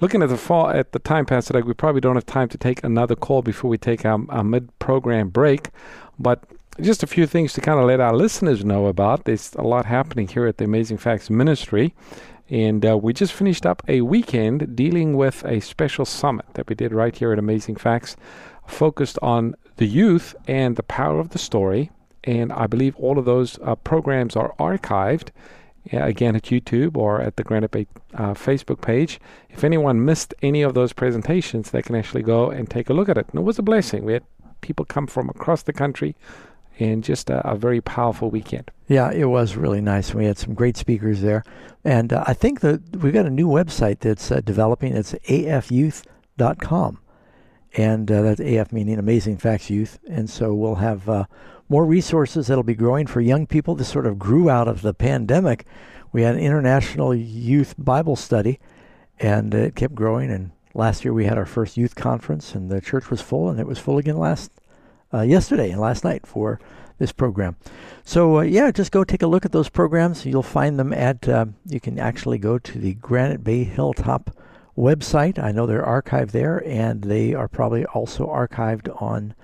[0.00, 2.56] Looking at the fall at the time, Pastor Doug, we probably don't have time to
[2.56, 5.70] take another call before we take our, our mid-program break.
[6.18, 6.44] But
[6.80, 9.24] just a few things to kind of let our listeners know about.
[9.24, 11.94] There's a lot happening here at the Amazing Facts Ministry.
[12.50, 16.74] And uh, we just finished up a weekend dealing with a special summit that we
[16.74, 18.16] did right here at Amazing Facts,
[18.66, 21.90] focused on the youth and the power of the story.
[22.24, 25.28] And I believe all of those uh, programs are archived
[25.92, 29.20] again at YouTube or at the Granite Bay uh, Facebook page.
[29.50, 33.08] If anyone missed any of those presentations, they can actually go and take a look
[33.08, 33.26] at it.
[33.30, 34.04] And it was a blessing.
[34.04, 34.24] We had
[34.60, 36.16] people come from across the country
[36.78, 38.70] and just a, a, very powerful weekend.
[38.88, 40.14] Yeah, it was really nice.
[40.14, 41.44] We had some great speakers there,
[41.84, 44.96] and uh, I think that we've got a new website that's uh, developing.
[44.96, 46.98] It's afyouth.com,
[47.74, 51.24] and uh, that's AF meaning Amazing Facts Youth, and so we'll have uh,
[51.68, 53.74] more resources that'll be growing for young people.
[53.74, 55.66] This sort of grew out of the pandemic.
[56.12, 58.60] We had an international youth Bible study,
[59.18, 60.30] and it kept growing.
[60.30, 63.58] And last year we had our first youth conference, and the church was full, and
[63.58, 64.50] it was full again last
[65.14, 66.58] uh, yesterday and last night for
[66.98, 67.56] this program.
[68.04, 70.26] So, uh, yeah, just go take a look at those programs.
[70.26, 74.36] You'll find them at, uh, you can actually go to the Granite Bay Hilltop
[74.76, 75.38] website.
[75.38, 79.34] I know they're archived there, and they are probably also archived on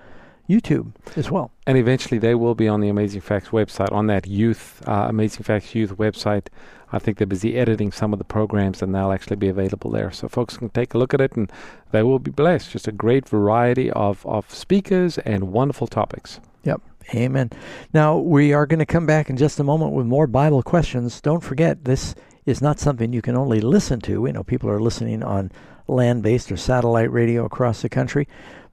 [0.49, 1.51] YouTube as well.
[1.65, 5.43] And eventually they will be on the Amazing Facts website, on that youth, uh, Amazing
[5.43, 6.47] Facts Youth website.
[6.91, 10.11] I think they're busy editing some of the programs and they'll actually be available there.
[10.11, 11.51] So folks can take a look at it and
[11.91, 12.71] they will be blessed.
[12.71, 16.39] Just a great variety of, of speakers and wonderful topics.
[16.63, 16.81] Yep.
[17.15, 17.49] Amen.
[17.93, 21.19] Now, we are going to come back in just a moment with more Bible questions.
[21.19, 22.13] Don't forget, this
[22.45, 24.21] is not something you can only listen to.
[24.21, 25.51] We know people are listening on
[25.87, 28.27] land based or satellite radio across the country,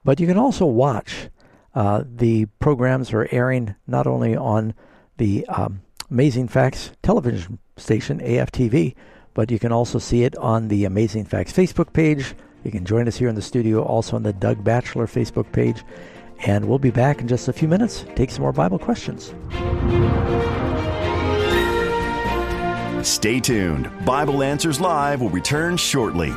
[0.04, 1.28] but you can also watch.
[1.74, 4.74] Uh, the programs are airing not only on
[5.16, 8.95] the um, Amazing Facts television station, AFTV,
[9.35, 12.35] but you can also see it on the Amazing Facts Facebook page.
[12.64, 15.85] You can join us here in the studio, also on the Doug Batchelor Facebook page.
[16.47, 18.05] And we'll be back in just a few minutes.
[18.14, 19.35] Take some more Bible questions.
[23.07, 23.91] Stay tuned.
[24.05, 26.33] Bible Answers Live will return shortly.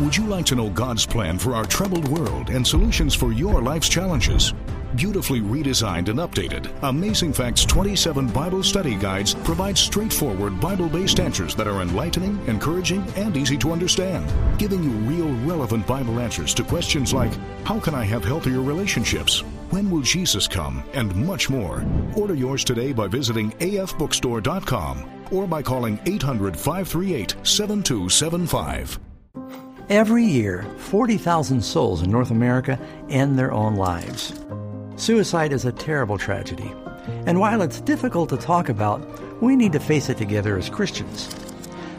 [0.00, 3.62] Would you like to know God's plan for our troubled world and solutions for your
[3.62, 4.52] life's challenges?
[4.96, 11.54] Beautifully redesigned and updated, Amazing Facts 27 Bible Study Guides provide straightforward Bible based answers
[11.54, 16.62] that are enlightening, encouraging, and easy to understand, giving you real, relevant Bible answers to
[16.62, 17.32] questions like
[17.64, 19.40] How can I have healthier relationships?
[19.70, 20.84] When will Jesus come?
[20.92, 21.86] And much more.
[22.14, 29.00] Order yours today by visiting afbookstore.com or by calling 800 538 7275.
[29.88, 32.78] Every year, 40,000 souls in North America
[33.08, 34.32] end their own lives.
[35.02, 36.72] Suicide is a terrible tragedy,
[37.26, 39.02] and while it's difficult to talk about,
[39.42, 41.28] we need to face it together as Christians.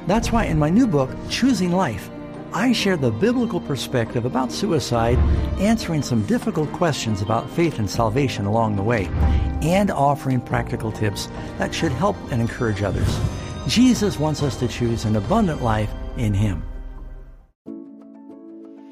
[0.07, 2.09] That's why in my new book, Choosing Life,
[2.53, 5.17] I share the biblical perspective about suicide,
[5.59, 9.09] answering some difficult questions about faith and salvation along the way,
[9.61, 13.19] and offering practical tips that should help and encourage others.
[13.67, 16.63] Jesus wants us to choose an abundant life in Him.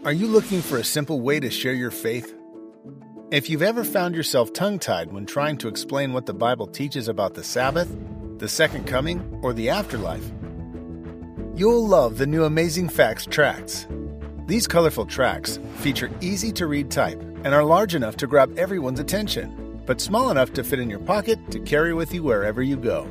[0.03, 2.35] Are you looking for a simple way to share your faith?
[3.31, 7.07] If you've ever found yourself tongue tied when trying to explain what the Bible teaches
[7.07, 7.89] about the Sabbath,
[8.39, 10.29] the Second Coming, or the afterlife,
[11.55, 13.87] you'll love the new Amazing Facts tracts.
[14.47, 18.99] These colorful tracts feature easy to read type and are large enough to grab everyone's
[18.99, 22.75] attention, but small enough to fit in your pocket to carry with you wherever you
[22.75, 23.07] go.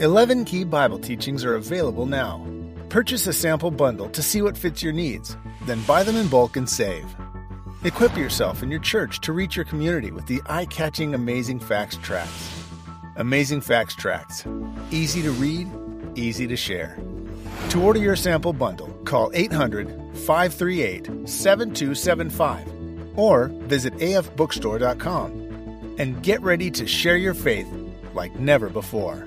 [0.00, 2.46] 11 key Bible teachings are available now.
[2.90, 6.58] Purchase a sample bundle to see what fits your needs, then buy them in bulk
[6.58, 7.06] and save.
[7.82, 11.96] Equip yourself and your church to reach your community with the eye catching Amazing Facts
[11.96, 12.62] Tracts.
[13.16, 14.44] Amazing Facts Tracts.
[14.90, 15.66] Easy to read,
[16.14, 16.98] easy to share.
[17.70, 26.70] To order your sample bundle, call 800 538 7275 or visit afbookstore.com and get ready
[26.72, 27.68] to share your faith
[28.12, 29.26] like never before.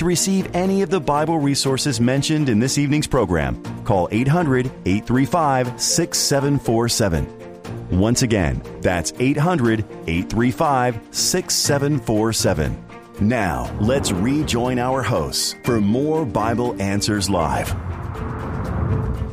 [0.00, 5.78] To receive any of the Bible resources mentioned in this evening's program, call 800 835
[5.78, 8.00] 6747.
[8.00, 12.84] Once again, that's 800 835 6747.
[13.20, 17.70] Now, let's rejoin our hosts for more Bible Answers Live.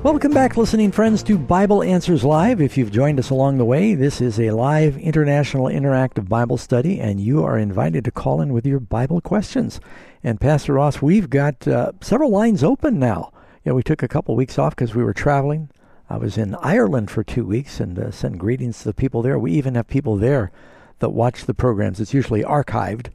[0.03, 2.61] Welcome back, listening friends, to Bible Answers Live.
[2.61, 6.99] If you've joined us along the way, this is a live international interactive Bible study,
[6.99, 9.81] and you are invited to call in with your Bible questions.
[10.27, 13.31] And Pastor Ross, we've got uh, several lines open now.
[13.63, 15.69] Yeah, we took a couple weeks off because we were traveling.
[16.09, 19.39] I was in Ireland for two weeks and uh, sent greetings to the people there.
[19.39, 20.51] We even have people there
[20.99, 22.01] that watch the programs.
[22.01, 23.07] It's usually archived,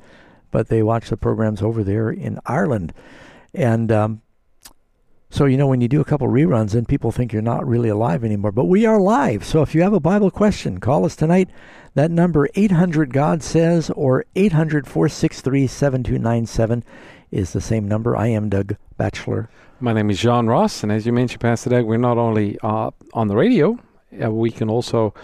[0.50, 2.94] but they watch the programs over there in Ireland.
[3.52, 4.22] And um,
[5.32, 7.88] so, you know, when you do a couple reruns, then people think you're not really
[7.88, 8.52] alive anymore.
[8.52, 9.44] But we are live.
[9.44, 11.48] So if you have a Bible question, call us tonight.
[11.94, 16.84] That number, 800 God Says, or 800 463 7297,
[17.30, 18.14] is the same number.
[18.14, 19.48] I am Doug Batchelor.
[19.80, 22.90] My name is John Ross, and as you mentioned, Pastor Doug, we're not only uh,
[23.14, 23.78] on the radio,
[24.22, 25.14] uh, we can also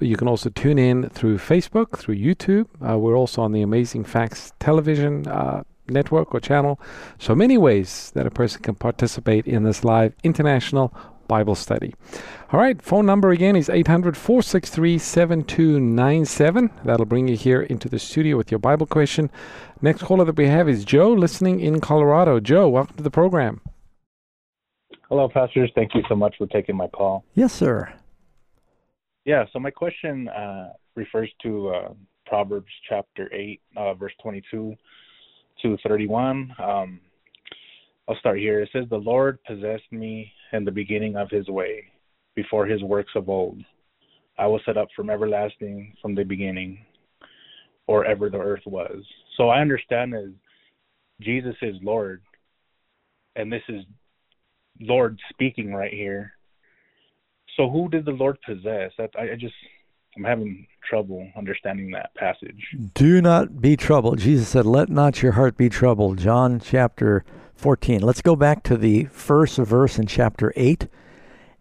[0.00, 2.66] you can also tune in through Facebook, through YouTube.
[2.88, 6.80] Uh, we're also on the Amazing Facts television uh, network or channel.
[7.18, 10.94] So many ways that a person can participate in this live international
[11.30, 11.94] Bible study.
[12.52, 16.70] All right, phone number again is 800 463 7297.
[16.84, 19.30] That'll bring you here into the studio with your Bible question.
[19.80, 22.40] Next caller that we have is Joe, listening in Colorado.
[22.40, 23.60] Joe, welcome to the program.
[25.08, 25.70] Hello, pastors.
[25.76, 27.24] Thank you so much for taking my call.
[27.34, 27.92] Yes, sir.
[29.24, 31.88] Yeah, so my question uh, refers to uh,
[32.26, 34.74] Proverbs chapter 8, uh, verse 22
[35.62, 36.54] to 31.
[36.62, 37.00] Um,
[38.08, 38.60] I'll start here.
[38.60, 41.84] It says, The Lord possessed me in the beginning of his way,
[42.34, 43.62] before his works of old.
[44.38, 46.84] I was set up from everlasting, from the beginning,
[47.86, 49.04] or ever the earth was.
[49.36, 50.30] So I understand as
[51.20, 52.22] Jesus is Lord,
[53.36, 53.84] and this is
[54.80, 56.32] Lord speaking right here.
[57.56, 58.92] So who did the Lord possess?
[58.98, 59.54] I, I just
[60.16, 62.76] I'm having trouble understanding that passage.
[62.94, 64.18] Do not be troubled.
[64.18, 68.02] Jesus said, "Let not your heart be troubled." John chapter 14.
[68.02, 70.88] Let's go back to the first verse in chapter 8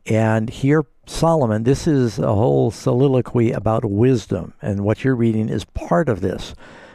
[0.06, 5.66] and here Solomon, this is a whole soliloquy about wisdom, and what you're reading is
[5.66, 6.54] part of this.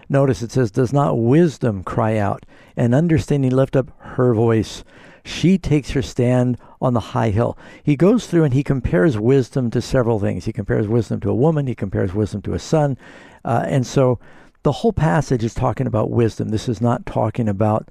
[0.09, 4.85] Notice it says, Does not wisdom cry out, and understanding lift up her voice?
[5.25, 7.57] She takes her stand on the high hill.
[7.83, 10.45] He goes through and he compares wisdom to several things.
[10.45, 12.99] He compares wisdom to a woman, he compares wisdom to a son.
[13.45, 14.19] Uh, and so
[14.65, 16.51] the whole passage is talking about wisdom.
[16.51, 17.89] This is not talking about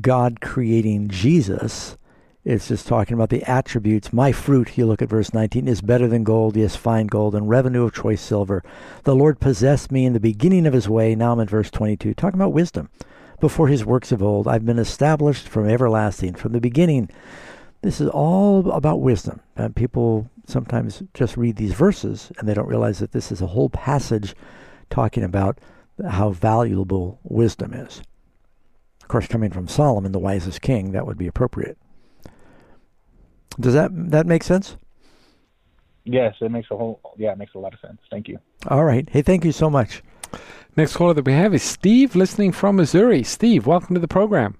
[0.00, 1.96] God creating Jesus.
[2.44, 4.12] It's just talking about the attributes.
[4.12, 7.48] My fruit, you look at verse 19, is better than gold, yes, fine gold, and
[7.48, 8.62] revenue of choice silver.
[9.04, 11.14] The Lord possessed me in the beginning of his way.
[11.14, 12.90] Now I'm in verse 22, talking about wisdom.
[13.40, 17.08] Before his works of old, I've been established from everlasting, from the beginning.
[17.82, 19.40] This is all about wisdom.
[19.56, 23.46] And people sometimes just read these verses and they don't realize that this is a
[23.46, 24.34] whole passage
[24.90, 25.60] talking about
[26.08, 28.02] how valuable wisdom is.
[29.02, 31.78] Of course, coming from Solomon, the wisest king, that would be appropriate.
[33.60, 34.76] Does that that make sense?
[36.04, 38.00] Yes, it makes a whole yeah, it makes a lot of sense.
[38.10, 38.38] Thank you.
[38.68, 39.08] All right.
[39.10, 40.02] Hey, thank you so much.
[40.78, 43.24] Next caller that we have is Steve, listening from Missouri.
[43.24, 44.58] Steve, welcome to the program.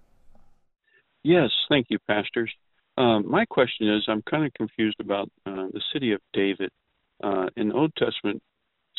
[1.23, 2.53] Yes, thank you, pastors.
[2.97, 6.71] Um, my question is, I'm kind of confused about uh, the city of David.
[7.23, 8.43] Uh, in the Old Testament,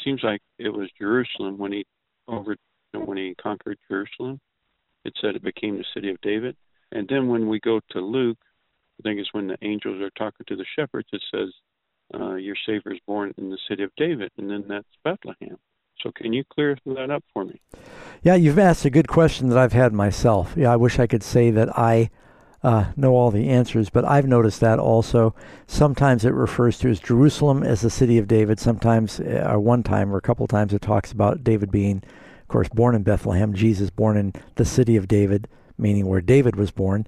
[0.02, 1.86] seems like it was Jerusalem when he
[2.30, 2.56] over
[2.94, 4.40] when he conquered Jerusalem.
[5.04, 6.56] It said it became the city of David.
[6.94, 8.40] And then when we go to Luke,
[8.98, 11.50] I think it's when the angels are talking to the shepherds, it says,
[12.14, 15.58] uh, Your Savior is born in the city of David, and then that's Bethlehem.
[16.02, 17.60] So can you clear that up for me?
[18.24, 20.54] Yeah, you've asked a good question that I've had myself.
[20.56, 22.10] Yeah, I wish I could say that I
[22.64, 25.34] uh, know all the answers, but I've noticed that also.
[25.68, 28.60] Sometimes it refers to as Jerusalem as the city of David.
[28.60, 32.04] Sometimes, uh, or one time or a couple times, it talks about David being,
[32.42, 33.54] of course, born in Bethlehem.
[33.54, 35.48] Jesus born in the city of David,
[35.78, 37.08] meaning where David was born.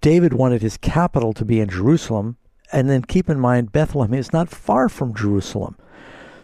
[0.00, 2.36] David wanted his capital to be in Jerusalem.
[2.70, 5.76] And then keep in mind, Bethlehem is not far from Jerusalem.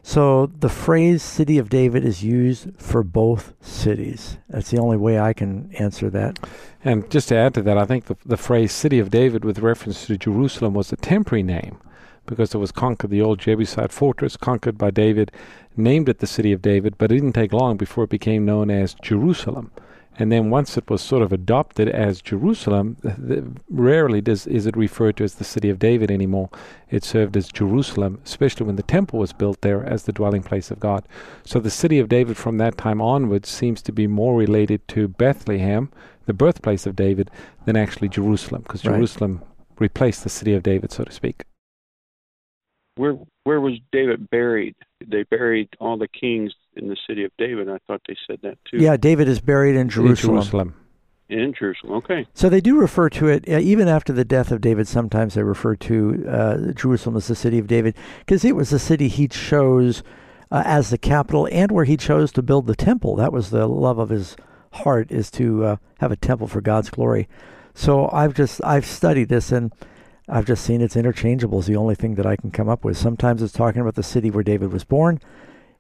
[0.07, 4.37] So the phrase city of David is used for both cities.
[4.51, 6.39] That's the only way I can answer that.
[6.85, 9.61] And just to add to that, I think the, the phrase city of David with
[9.61, 11.79] reference to Jerusalem was a temporary name
[12.27, 15.33] because it was conquered, the old Jebusite fortress conquered by David,
[15.75, 18.71] named it the city of David, but it didn't take long before it became known
[18.71, 19.71] as Jerusalem.
[20.17, 24.77] And then once it was sort of adopted as Jerusalem, the, rarely does is it
[24.77, 26.51] referred to as the city of David anymore.
[26.89, 30.71] It served as Jerusalem, especially when the temple was built there as the dwelling place
[30.71, 31.05] of God.
[31.45, 35.09] So the city of David from that time onwards seems to be more related to
[35.09, 35.91] Bethlehem,
[36.27, 37.31] the birthplace of David,
[37.65, 38.95] than actually Jerusalem, because Right.
[38.97, 39.43] Jerusalem
[39.81, 41.43] replaced the city of David, so to speak.
[42.97, 44.77] Where where was David buried?
[45.05, 47.69] They buried all the kings in the city of David.
[47.69, 48.79] I thought they said that too.
[48.79, 50.37] Yeah, David is buried in Jerusalem.
[50.37, 50.75] In Jerusalem.
[51.29, 51.93] In Jerusalem.
[51.95, 52.27] Okay.
[52.35, 55.75] So they do refer to it, even after the death of David, sometimes they refer
[55.77, 60.03] to uh, Jerusalem as the city of David, because it was the city he chose
[60.51, 63.17] uh, as the capital and where he chose to build the temple.
[63.17, 64.37] That was the love of his
[64.73, 67.29] heart, is to uh, have a temple for God's glory.
[67.75, 69.73] So I've just, I've studied this and
[70.29, 72.97] I've just seen it's interchangeable is the only thing that I can come up with.
[72.97, 75.21] Sometimes it's talking about the city where David was born,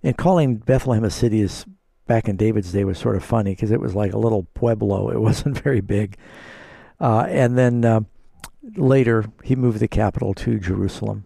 [0.05, 1.65] and calling Bethlehem a city is
[2.07, 5.11] back in David's day was sort of funny because it was like a little pueblo.
[5.11, 6.17] It wasn't very big.
[7.01, 8.01] Uh, and then uh,
[8.77, 11.25] later he moved the capital to Jerusalem,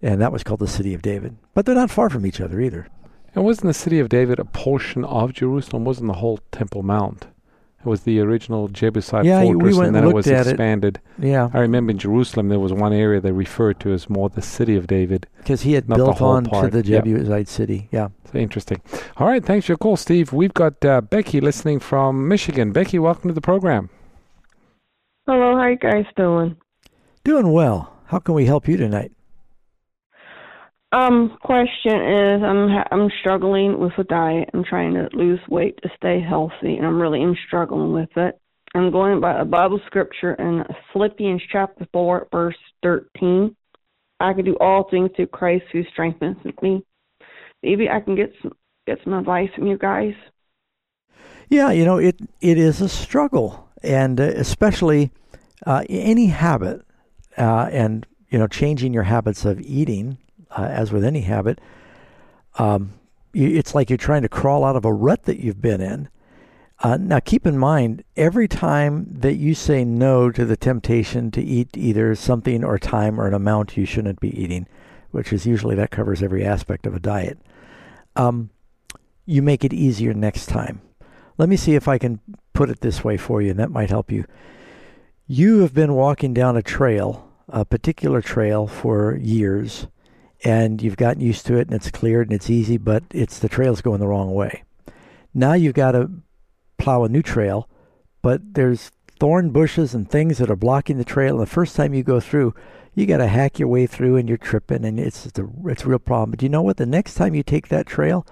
[0.00, 1.36] and that was called the city of David.
[1.54, 2.88] But they're not far from each other either.
[3.34, 5.84] And wasn't the city of David a portion of Jerusalem?
[5.84, 7.26] Wasn't the whole Temple Mount?
[7.86, 10.36] It was the original Jebusite Yeah, we fortress, went and and then it was looked
[10.40, 10.50] at it.
[10.50, 11.00] expanded.
[11.20, 11.50] Yeah.
[11.54, 14.74] I remember in Jerusalem there was one area they referred to as more the city
[14.74, 16.72] of David, Because he had not built whole on to part.
[16.72, 17.04] the Yep.
[17.04, 17.88] Jebusite city.
[17.92, 18.08] Yeah.
[18.32, 18.82] So interesting.
[19.18, 20.32] All right, thanks for your call, Steve.
[20.32, 22.72] We've got uh, Becky listening from Michigan.
[22.72, 23.88] Becky, welcome to the program.
[25.28, 26.56] Hello, how you guys doing?
[27.22, 27.92] Doing well.
[28.06, 29.12] How can we help you tonight?
[30.96, 34.48] Um, question is, I'm I'm struggling with a diet.
[34.54, 38.40] I'm trying to lose weight to stay healthy, and I'm really am struggling with it.
[38.74, 43.54] I'm going by a Bible scripture in Philippians chapter four, verse thirteen.
[44.20, 46.82] I can do all things through Christ who strengthens me.
[47.62, 48.52] Maybe I can get some
[48.86, 50.14] get some advice from you guys.
[51.50, 55.10] Yeah, you know, it it is a struggle, and uh, especially
[55.66, 56.86] uh, any habit,
[57.36, 60.16] uh, and you know, changing your habits of eating,
[60.56, 61.60] uh, as with any habit,
[62.58, 62.92] um,
[63.34, 66.08] it's like you're trying to crawl out of a rut that you've been in.
[66.82, 71.42] Uh, now, keep in mind, every time that you say no to the temptation to
[71.42, 74.66] eat either something or time or an amount you shouldn't be eating,
[75.10, 77.38] which is usually that covers every aspect of a diet,
[78.14, 78.50] um,
[79.24, 80.80] you make it easier next time.
[81.38, 82.20] Let me see if I can
[82.52, 84.24] put it this way for you, and that might help you.
[85.26, 89.88] You have been walking down a trail, a particular trail, for years,
[90.44, 93.48] and you've gotten used to it, and it's cleared and it's easy, but it's the
[93.48, 94.62] trail's going the wrong way.
[95.34, 96.10] Now you've got to
[96.78, 97.68] plow a new trail,
[98.22, 101.34] but there's thorn bushes and things that are blocking the trail.
[101.34, 102.54] And the first time you go through,
[102.94, 105.88] you got to hack your way through, and you're tripping, and it's a, it's a
[105.88, 106.30] real problem.
[106.30, 106.76] But you know what?
[106.76, 108.26] The next time you take that trail,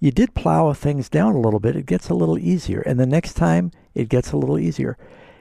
[0.00, 1.76] you did plow things down a little bit.
[1.76, 4.96] It gets a little easier, and the next time it gets a little easier.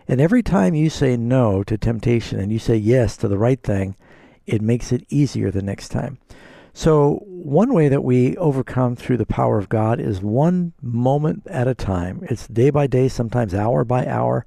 [0.07, 3.61] And every time you say no to temptation and you say yes to the right
[3.61, 3.95] thing,
[4.47, 6.17] it makes it easier the next time.
[6.73, 11.67] So, one way that we overcome through the power of God is one moment at
[11.67, 12.19] a time.
[12.29, 14.45] It's day by day, sometimes hour by hour.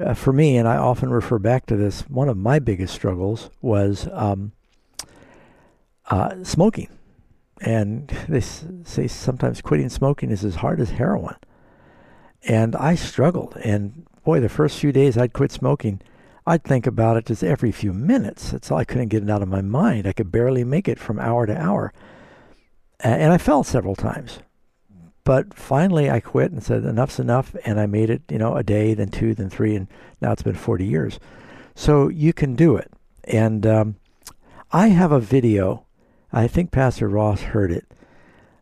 [0.00, 3.50] Uh, for me, and I often refer back to this, one of my biggest struggles
[3.60, 4.52] was um,
[6.10, 6.88] uh, smoking.
[7.60, 11.36] And they s- say sometimes quitting smoking is as hard as heroin.
[12.44, 13.56] And I struggled.
[13.64, 16.00] And boy, the first few days I'd quit smoking,
[16.46, 18.50] I'd think about it just every few minutes.
[18.50, 20.06] That's all I couldn't get it out of my mind.
[20.06, 21.92] I could barely make it from hour to hour.
[23.00, 24.40] And I fell several times.
[25.24, 28.64] But finally I quit and said enough's enough and I made it, you know, a
[28.64, 29.86] day, then two, then three, and
[30.20, 31.20] now it's been 40 years.
[31.74, 32.90] So you can do it.
[33.24, 33.96] And um,
[34.72, 35.86] I have a video.
[36.32, 37.86] I think Pastor Ross heard it.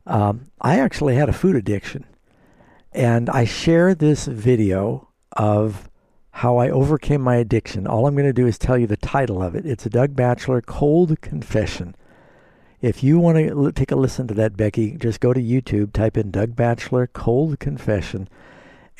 [0.06, 2.04] Um, I actually had a food addiction.
[2.92, 5.89] And I share this video of
[6.32, 7.86] how I overcame my addiction.
[7.86, 9.66] All I'm going to do is tell you the title of it.
[9.66, 11.94] It's a Doug Batchelor Cold Confession.
[12.80, 16.16] If you want to take a listen to that, Becky, just go to YouTube, type
[16.16, 18.28] in Doug Batchelor Cold Confession,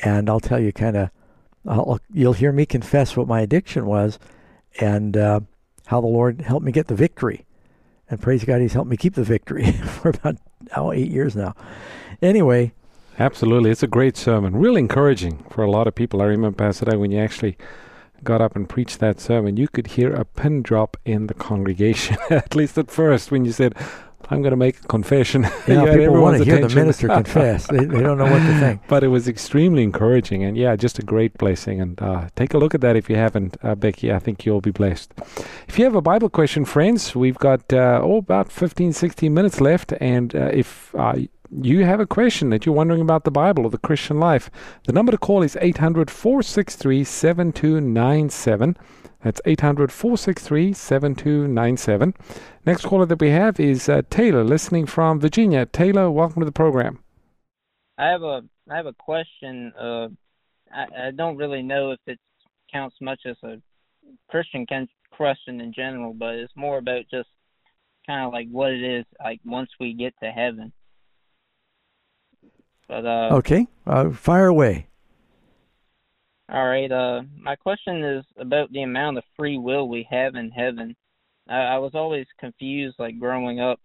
[0.01, 4.19] and I'll tell you kind of, you'll hear me confess what my addiction was
[4.79, 5.39] and uh,
[5.87, 7.45] how the Lord helped me get the victory.
[8.09, 10.37] And praise God, He's helped me keep the victory for about
[10.75, 11.55] oh, eight years now.
[12.21, 12.73] Anyway,
[13.21, 13.69] Absolutely.
[13.69, 14.55] It's a great sermon.
[14.55, 16.23] Real encouraging for a lot of people.
[16.23, 17.55] I remember, Pastor when you actually
[18.23, 22.17] got up and preached that sermon, you could hear a pin drop in the congregation,
[22.31, 23.75] at least at first, when you said,
[24.31, 25.43] I'm going to make a confession.
[25.67, 27.67] Yeah, people want to hear the minister confess.
[27.67, 28.81] They, they don't know what to think.
[28.87, 31.79] But it was extremely encouraging, and yeah, just a great blessing.
[31.79, 34.11] And uh, take a look at that if you haven't, uh, Becky.
[34.11, 35.13] I think you'll be blessed.
[35.67, 39.61] If you have a Bible question, friends, we've got uh, oh about 15, 16 minutes
[39.61, 41.13] left, and uh, if uh,
[41.51, 44.49] you have a question that you're wondering about the Bible or the Christian life,
[44.85, 48.77] the number to call is 800 463 7297.
[49.23, 52.13] That's 800 463 7297.
[52.65, 55.65] Next caller that we have is uh, Taylor, listening from Virginia.
[55.65, 57.03] Taylor, welcome to the program.
[57.97, 59.73] I have a I have a question.
[59.79, 60.07] Uh,
[60.73, 62.19] I, I don't really know if it
[62.71, 63.61] counts much as a
[64.29, 64.65] Christian
[65.11, 67.29] question in general, but it's more about just
[68.07, 70.71] kind of like what it is like once we get to heaven.
[72.91, 74.89] But uh, okay, uh, fire away.
[76.51, 76.91] All right.
[76.91, 80.93] Uh, my question is about the amount of free will we have in heaven.
[81.47, 83.79] I, I was always confused, like growing up,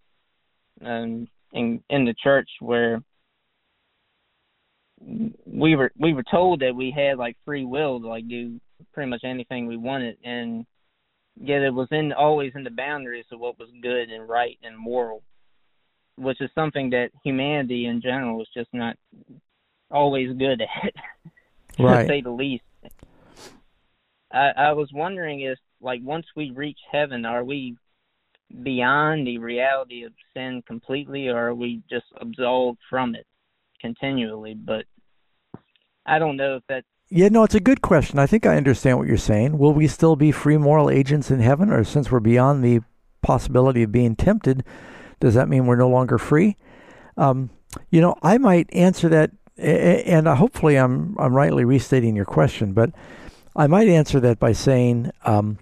[0.85, 3.01] um, in in the church where
[5.01, 8.61] we were we were told that we had like free will to like do
[8.93, 10.67] pretty much anything we wanted, and
[11.41, 14.77] yet it was in always in the boundaries of what was good and right and
[14.77, 15.23] moral,
[16.17, 18.97] which is something that humanity in general is just not
[19.91, 20.93] always good at,
[21.79, 22.03] right.
[22.03, 22.65] to say the least.
[24.33, 27.77] I, I was wondering if, like, once we reach heaven, are we
[28.63, 33.27] beyond the reality of sin completely, or are we just absolved from it
[33.81, 34.55] continually?
[34.55, 34.85] But
[36.05, 38.19] I don't know if that's yeah, no, it's a good question.
[38.19, 39.59] I think I understand what you're saying.
[39.59, 42.81] Will we still be free moral agents in heaven, or since we're beyond the
[43.23, 44.65] possibility of being tempted,
[45.21, 46.57] does that mean we're no longer free?
[47.17, 47.51] Um,
[47.91, 52.91] you know, I might answer that, and hopefully I'm I'm rightly restating your question, but
[53.55, 55.59] I might answer that by saying, um,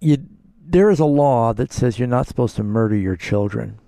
[0.00, 0.18] you,
[0.60, 3.78] there is a law that says you're not supposed to murder your children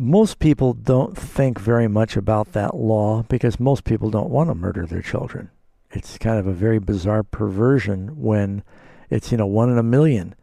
[0.00, 4.54] most people don't think very much about that law because most people don't want to
[4.54, 5.50] murder their children.
[5.90, 8.62] It's kind of a very bizarre perversion when
[9.10, 10.36] it's, you know, one in a million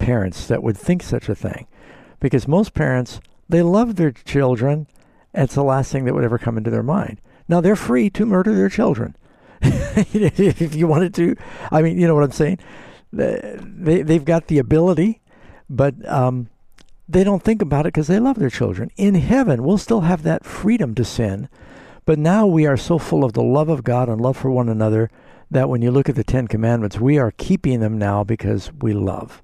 [0.00, 1.68] parents that would think such a thing.
[2.26, 4.88] Because most parents, they love their children.
[5.32, 7.20] And it's the last thing that would ever come into their mind.
[7.48, 9.16] Now, they're free to murder their children.
[9.62, 11.36] if you wanted to.
[11.70, 12.58] I mean, you know what I'm saying?
[13.12, 15.20] They, they've got the ability,
[15.70, 16.48] but um,
[17.08, 18.90] they don't think about it because they love their children.
[18.96, 21.48] In heaven, we'll still have that freedom to sin,
[22.04, 24.68] but now we are so full of the love of God and love for one
[24.68, 25.10] another
[25.50, 28.92] that when you look at the Ten Commandments, we are keeping them now because we
[28.92, 29.40] love.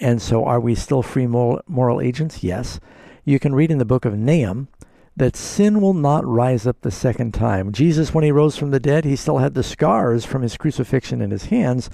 [0.00, 2.42] And so, are we still free moral, moral agents?
[2.42, 2.80] Yes.
[3.24, 4.68] You can read in the book of Nahum
[5.16, 7.72] that sin will not rise up the second time.
[7.72, 11.22] Jesus, when he rose from the dead, he still had the scars from his crucifixion
[11.22, 11.88] in his hands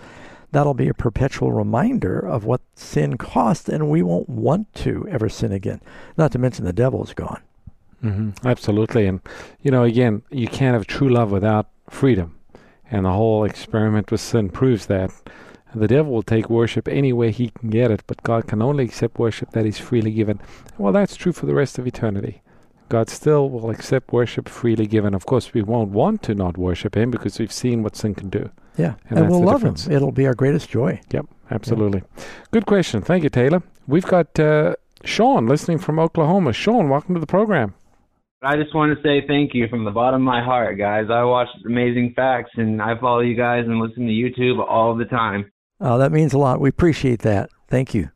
[0.52, 5.28] that'll be a perpetual reminder of what sin cost, and we won't want to ever
[5.28, 5.80] sin again.
[6.16, 7.40] Not to mention the devil is gone.
[8.02, 8.46] Mm-hmm.
[8.46, 9.06] Absolutely.
[9.06, 9.20] And,
[9.62, 12.36] you know, again, you can't have true love without freedom.
[12.90, 15.12] And the whole experiment with sin proves that.
[15.74, 18.84] The devil will take worship any way he can get it, but God can only
[18.84, 20.40] accept worship that is freely given.
[20.78, 22.42] Well, that's true for the rest of eternity.
[22.88, 25.14] God still will accept worship freely given.
[25.14, 28.30] Of course, we won't want to not worship Him because we've seen what sin can
[28.30, 28.50] do.
[28.76, 29.86] Yeah, and, and we'll love difference.
[29.86, 29.92] him.
[29.92, 31.00] It'll be our greatest joy.
[31.12, 32.02] Yep, absolutely.
[32.16, 32.24] Yeah.
[32.50, 33.00] Good question.
[33.02, 33.62] Thank you, Taylor.
[33.86, 36.52] We've got uh, Sean listening from Oklahoma.
[36.52, 37.74] Sean, welcome to the program.
[38.42, 41.06] I just want to say thank you from the bottom of my heart, guys.
[41.10, 45.04] I watch Amazing Facts and I follow you guys and listen to YouTube all the
[45.04, 45.52] time.
[45.80, 46.60] Oh, that means a lot.
[46.60, 47.50] We appreciate that.
[47.68, 48.10] Thank you.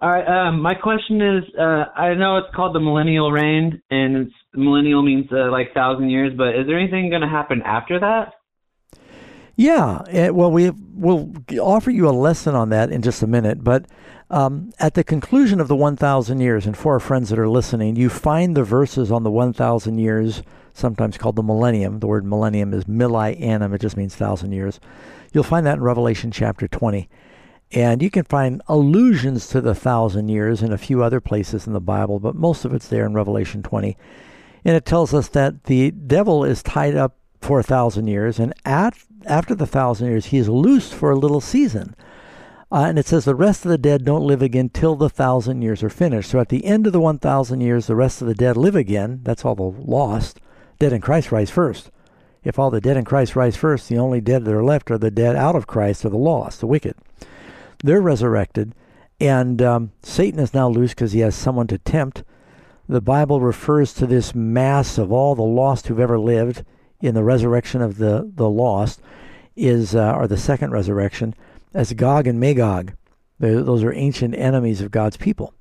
[0.00, 0.26] All right.
[0.26, 5.02] Um, my question is, uh, I know it's called the millennial reign, and it's millennial
[5.02, 6.32] means uh, like thousand years.
[6.36, 8.34] But is there anything going to happen after that?
[9.56, 13.64] Yeah, eh, well, we will offer you a lesson on that in just a minute.
[13.64, 13.86] But
[14.30, 17.96] um, at the conclusion of the 1,000 years, and for our friends that are listening,
[17.96, 21.98] you find the verses on the 1,000 years, sometimes called the millennium.
[21.98, 24.78] The word millennium is millennium, it just means thousand years.
[25.32, 27.08] You'll find that in Revelation chapter 20.
[27.72, 31.74] And you can find allusions to the thousand years in a few other places in
[31.74, 33.96] the Bible, but most of it's there in Revelation 20.
[34.64, 38.52] And it tells us that the devil is tied up for a thousand years, and
[38.64, 38.94] at
[39.26, 41.94] after the thousand years, he is loosed for a little season.
[42.70, 45.62] Uh, and it says the rest of the dead don't live again till the thousand
[45.62, 46.30] years are finished.
[46.30, 49.20] So at the end of the 1,000 years, the rest of the dead live again.
[49.22, 50.40] That's all the lost.
[50.78, 51.90] Dead in Christ rise first.
[52.44, 54.98] If all the dead in Christ rise first, the only dead that are left are
[54.98, 56.94] the dead out of Christ or the lost, the wicked.
[57.82, 58.74] They're resurrected,
[59.20, 62.24] and um, Satan is now loose because he has someone to tempt.
[62.88, 66.64] The Bible refers to this mass of all the lost who've ever lived
[67.00, 69.00] in the resurrection of the, the lost
[69.56, 71.34] is, uh, or the second resurrection,
[71.74, 72.94] as Gog and Magog.
[73.38, 75.54] They're, those are ancient enemies of God's people.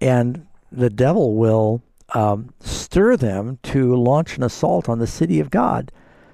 [0.00, 1.82] And the devil will
[2.14, 5.90] um, stir them to launch an assault on the city of God.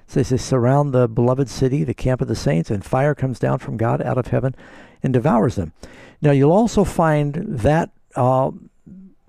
[0.07, 3.39] So they say, surround the beloved city, the camp of the saints, and fire comes
[3.39, 4.55] down from God out of heaven
[5.01, 5.73] and devours them.
[6.21, 8.51] Now, you'll also find that uh,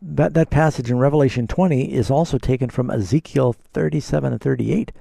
[0.06, 4.92] that, that passage in Revelation 20 is also taken from Ezekiel 37 and 38.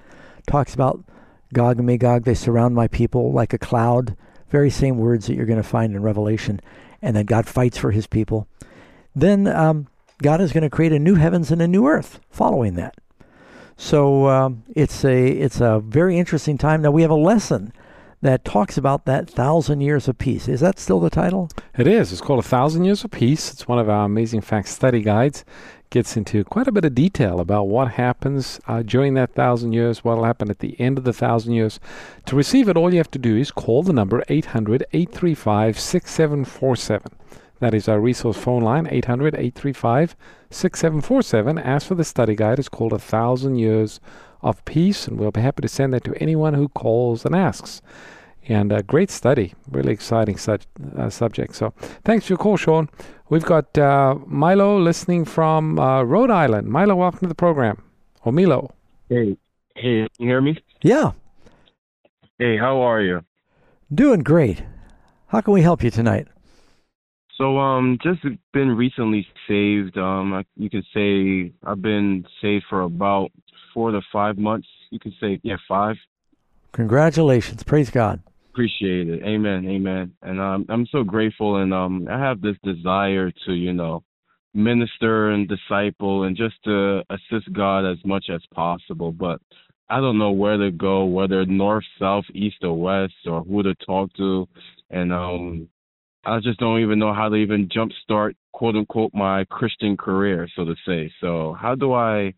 [0.48, 1.04] Talks about
[1.54, 4.16] Gog and Magog, they surround my people like a cloud.
[4.50, 6.60] Very same words that you're going to find in Revelation.
[7.02, 8.48] And then God fights for his people.
[9.14, 9.88] Then um,
[10.24, 12.96] God is going to create a new heavens and a new earth following that.
[13.76, 16.82] So um, it's a it's a very interesting time.
[16.82, 17.74] Now we have a lesson
[18.22, 20.48] that talks about that thousand years of peace.
[20.48, 21.50] Is that still the title?
[21.78, 22.14] It is.
[22.14, 23.52] It's called A Thousand Years of Peace.
[23.52, 25.44] It's one of our amazing facts study guides.
[25.90, 30.04] Gets into quite a bit of detail about what happens uh, during that thousand years,
[30.04, 31.82] what will happen at the end of the thousand years.
[32.28, 37.12] To receive it, all you have to do is call the number 800 835 6747.
[37.64, 40.18] That is our resource phone line, 800 835
[40.50, 41.58] 6747.
[41.58, 42.60] Ask for the study guide.
[42.60, 44.02] It's called A Thousand Years
[44.42, 47.82] of Peace, and we'll be happy to send that to anyone who calls and asks.
[48.50, 50.64] And a great study, really exciting such,
[50.98, 51.56] uh, subject.
[51.56, 52.90] So thanks for your call, Sean.
[53.30, 56.68] We've got uh, Milo listening from uh, Rhode Island.
[56.68, 57.82] Milo, welcome to the program.
[58.26, 58.76] Or Milo.
[59.08, 59.38] Hey,
[59.78, 60.62] hey, you hear me?
[60.82, 61.12] Yeah.
[62.38, 63.22] Hey, how are you?
[63.94, 64.64] Doing great.
[65.28, 66.28] How can we help you tonight?
[67.44, 68.22] So, um, just
[68.54, 69.98] been recently saved.
[69.98, 73.32] Um, you can say I've been saved for about
[73.74, 74.66] four to five months.
[74.92, 75.98] You can say, yeah, five.
[76.72, 77.62] Congratulations.
[77.64, 78.22] Praise God.
[78.54, 79.24] Appreciate it.
[79.24, 79.68] Amen.
[79.68, 80.14] Amen.
[80.22, 84.06] And um, I'm so grateful, and um, I have this desire to, you know,
[84.54, 89.12] minister and disciple, and just to assist God as much as possible.
[89.12, 89.42] But
[89.90, 93.76] I don't know where to go, whether north, south, east, or west, or who to
[93.86, 94.48] talk to,
[94.92, 95.68] and um,
[96.26, 100.64] I just don't even know how to even jumpstart quote unquote my Christian career, so
[100.64, 101.12] to say.
[101.20, 102.34] So how do I,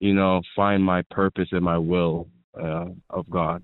[0.00, 2.28] you know, find my purpose and my will
[2.60, 3.62] uh, of God?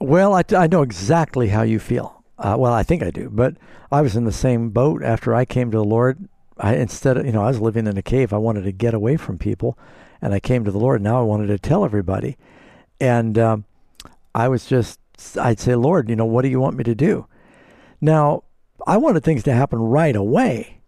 [0.00, 2.24] Well, I, I know exactly how you feel.
[2.38, 3.56] Uh, well, I think I do, but
[3.92, 6.28] I was in the same boat after I came to the Lord.
[6.58, 8.32] I instead of you know I was living in a cave.
[8.32, 9.78] I wanted to get away from people,
[10.20, 11.00] and I came to the Lord.
[11.02, 12.36] Now I wanted to tell everybody,
[13.00, 13.64] and um,
[14.34, 14.98] I was just
[15.40, 17.26] I'd say, Lord, you know, what do you want me to do?
[18.00, 18.42] Now
[18.86, 20.80] I wanted things to happen right away.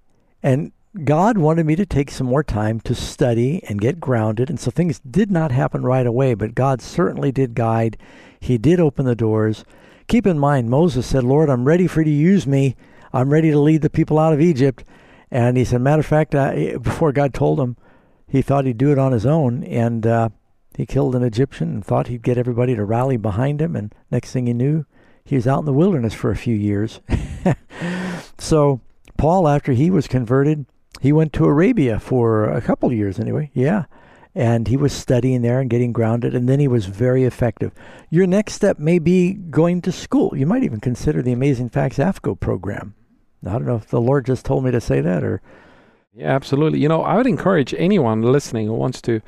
[0.42, 0.72] And
[1.02, 4.48] God wanted me to take some more time to study and get grounded.
[4.48, 7.96] And so things did not happen right away, but God certainly did guide.
[8.38, 9.64] He did open the doors.
[10.06, 12.76] Keep in mind, Moses said, Lord, I'm ready for you to use me.
[13.12, 14.84] I'm ready to lead the people out of Egypt.
[15.30, 17.76] And he said, matter of fact, uh, before God told him,
[18.28, 19.64] he thought he'd do it on his own.
[19.64, 20.28] And uh,
[20.76, 23.74] he killed an Egyptian and thought he'd get everybody to rally behind him.
[23.74, 24.84] And next thing he knew,
[25.24, 27.00] he was out in the wilderness for a few years.
[28.38, 28.80] so
[29.16, 30.66] Paul, after he was converted,
[31.00, 33.50] he went to Arabia for a couple of years anyway.
[33.54, 33.84] Yeah.
[34.34, 37.72] And he was studying there and getting grounded, and then he was very effective.
[38.10, 40.36] Your next step may be going to school.
[40.36, 42.94] You might even consider the Amazing Facts AFCOE program.
[43.46, 45.40] I don't know if the Lord just told me to say that or.
[46.14, 46.80] Yeah, absolutely.
[46.80, 49.20] You know, I would encourage anyone listening who wants to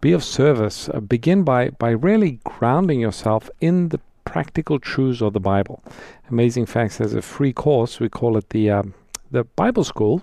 [0.00, 5.32] be of service, uh, begin by, by really grounding yourself in the practical truths of
[5.32, 5.82] the Bible.
[6.30, 8.00] Amazing Facts has a free course.
[8.00, 8.94] We call it the um,
[9.30, 10.22] the Bible School,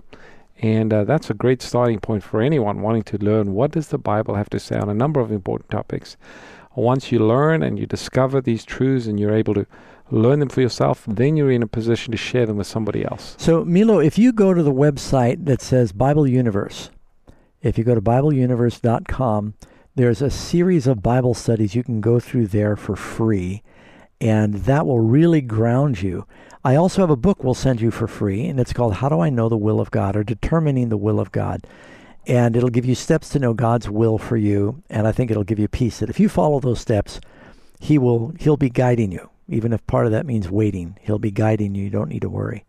[0.60, 3.98] and uh, that's a great starting point for anyone wanting to learn what does the
[3.98, 6.16] Bible have to say on a number of important topics.
[6.76, 9.66] Once you learn and you discover these truths and you're able to
[10.10, 13.34] learn them for yourself, then you're in a position to share them with somebody else.
[13.38, 16.90] So, Milo, if you go to the website that says Bible Universe,
[17.62, 19.54] if you go to BibleUniverse.com,
[19.96, 23.62] there's a series of Bible studies you can go through there for free
[24.20, 26.26] and that will really ground you.
[26.62, 29.20] I also have a book we'll send you for free, and it's called How Do
[29.20, 31.66] I Know the Will of God or Determining the Will of God.
[32.26, 35.42] And it'll give you steps to know God's will for you, and I think it'll
[35.42, 37.18] give you peace that if you follow those steps,
[37.80, 39.30] he will he'll be guiding you.
[39.48, 41.84] Even if part of that means waiting, he'll be guiding you.
[41.84, 42.64] You don't need to worry.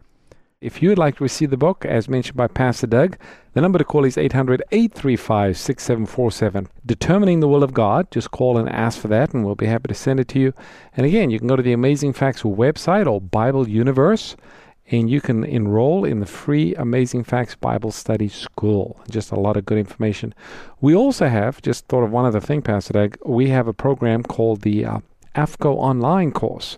[0.61, 3.17] If you would like to receive the book, as mentioned by Pastor Doug,
[3.55, 6.67] the number to call is 800 835 6747.
[6.85, 9.87] Determining the Will of God, just call and ask for that, and we'll be happy
[9.87, 10.53] to send it to you.
[10.95, 14.35] And again, you can go to the Amazing Facts website or Bible Universe,
[14.91, 19.01] and you can enroll in the free Amazing Facts Bible Study School.
[19.09, 20.31] Just a lot of good information.
[20.79, 24.21] We also have, just thought of one other thing, Pastor Doug, we have a program
[24.21, 24.99] called the uh,
[25.35, 26.77] AFCOE Online course.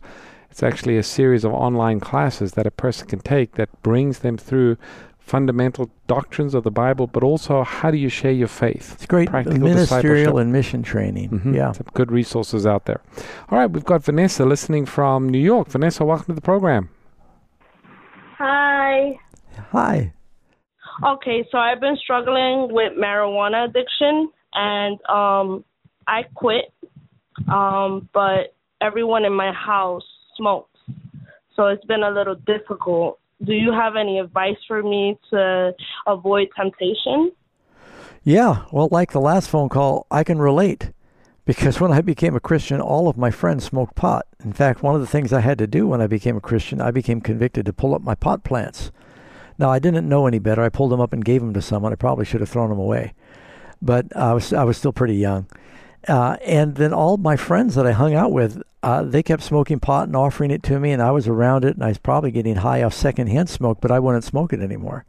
[0.54, 4.38] It's actually a series of online classes that a person can take that brings them
[4.38, 4.78] through
[5.18, 8.92] fundamental doctrines of the Bible, but also how do you share your faith?
[8.94, 11.32] It's great ministerial and mission training.
[11.32, 11.56] Mm-hmm.
[11.56, 11.72] Yeah.
[11.72, 13.02] Some good resources out there.
[13.50, 15.70] All right, we've got Vanessa listening from New York.
[15.70, 16.88] Vanessa, welcome to the program.
[18.38, 19.18] Hi.
[19.72, 20.14] Hi.
[21.04, 25.66] Okay, so I've been struggling with marijuana addiction and um
[26.06, 26.72] I quit.
[27.52, 30.04] Um, but everyone in my house
[30.36, 30.80] smokes.
[31.56, 33.20] So it's been a little difficult.
[33.44, 35.74] Do you have any advice for me to
[36.08, 37.32] avoid temptation?
[38.24, 40.92] Yeah, well, like the last phone call, I can relate
[41.46, 44.26] because when I became a Christian, all of my friends smoked pot.
[44.44, 46.80] In fact, one of the things I had to do when I became a Christian,
[46.80, 48.92] I became convicted to pull up my pot plants.
[49.60, 50.64] Now, I didn't know any better.
[50.64, 51.92] I pulled them up and gave them to someone.
[51.92, 53.14] I probably should have thrown them away,
[53.82, 55.48] but I was I was still pretty young.
[56.08, 59.80] Uh, and then all my friends that I hung out with, uh, they kept smoking
[59.80, 62.32] pot and offering it to me, and I was around it, and I was probably
[62.32, 65.06] getting high off secondhand smoke, but I wouldn't smoke it anymore.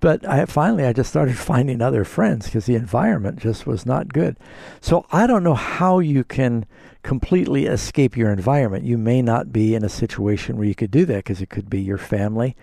[0.00, 4.12] But I finally I just started finding other friends because the environment just was not
[4.12, 4.38] good.
[4.80, 6.64] So I don't know how you can
[7.02, 8.84] completely escape your environment.
[8.84, 11.68] You may not be in a situation where you could do that because it could
[11.68, 12.56] be your family.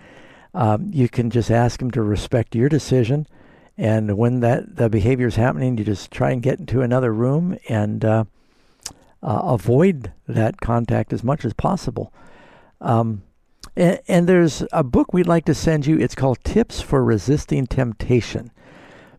[0.52, 3.26] Um, you can just ask them to respect your decision
[3.78, 7.56] and when that the behavior is happening, you just try and get into another room
[7.68, 8.24] and uh,
[9.22, 12.12] uh, avoid that contact as much as possible.
[12.80, 13.22] Um,
[13.76, 15.98] and, and, there's a book we'd like to send you.
[15.98, 18.50] It's called Tips for Resisting Temptation,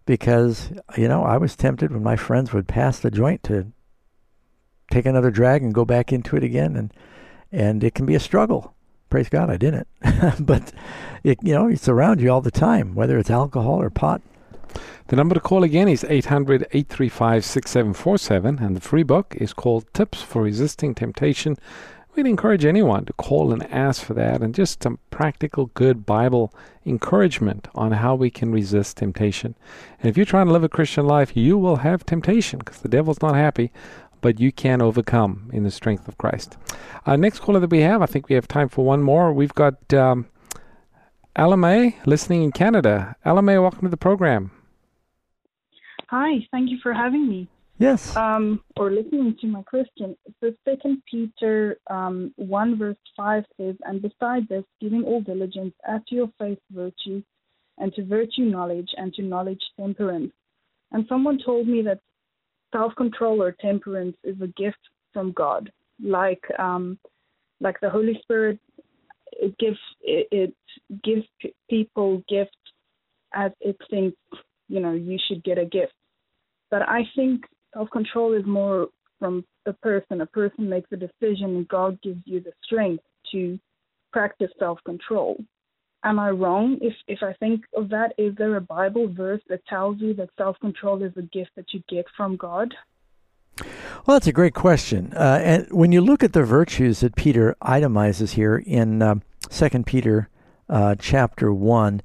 [0.05, 3.71] because you know I was tempted when my friends would pass the joint to
[4.91, 6.93] take another drag and go back into it again, and
[7.51, 8.75] and it can be a struggle.
[9.09, 9.87] Praise God, I didn't,
[10.39, 10.73] but
[11.23, 14.21] it, you know it's around you all the time, whether it's alcohol or pot
[15.07, 19.91] the number to call again is 800 835 6747, and the free book is called
[19.93, 21.57] Tips for Resisting Temptation.
[22.15, 26.53] We'd encourage anyone to call and ask for that and just some practical, good Bible
[26.85, 29.55] encouragement on how we can resist temptation.
[29.99, 32.87] And if you're trying to live a Christian life, you will have temptation because the
[32.87, 33.71] devil's not happy,
[34.21, 36.55] but you can overcome in the strength of Christ.
[37.05, 39.33] Uh, next caller that we have, I think we have time for one more.
[39.33, 40.27] We've got um,
[41.35, 43.15] Alame listening in Canada.
[43.25, 44.51] Alame, welcome to the program.
[46.15, 47.47] Hi, thank you for having me.
[47.79, 48.15] Yes.
[48.15, 50.15] Um, or listening to my question.
[50.39, 56.05] So Second Peter um, one verse five says, "And beside this, giving all diligence, add
[56.09, 57.23] to your faith virtue,
[57.79, 60.31] and to virtue knowledge, and to knowledge temperance."
[60.91, 61.99] And someone told me that
[62.71, 64.83] self-control or temperance is a gift
[65.13, 66.99] from God, like um,
[67.59, 68.59] like the Holy Spirit.
[69.31, 70.55] It gives it, it
[71.03, 71.25] gives
[71.71, 72.51] people gifts
[73.33, 74.15] as it thinks
[74.69, 75.93] you know you should get a gift
[76.73, 78.87] but I think self control is more
[79.19, 80.21] from the person.
[80.21, 83.59] A person makes a decision and God gives you the strength to
[84.11, 85.37] practice self control.
[86.03, 88.13] Am I wrong if, if I think of that?
[88.17, 91.67] Is there a Bible verse that tells you that self control is a gift that
[91.73, 92.73] you get from God?
[94.07, 95.13] Well, that's a great question.
[95.15, 99.15] Uh, and when you look at the virtues that Peter itemizes here in uh,
[99.51, 100.27] Second Peter
[100.69, 102.01] uh, chapter 1,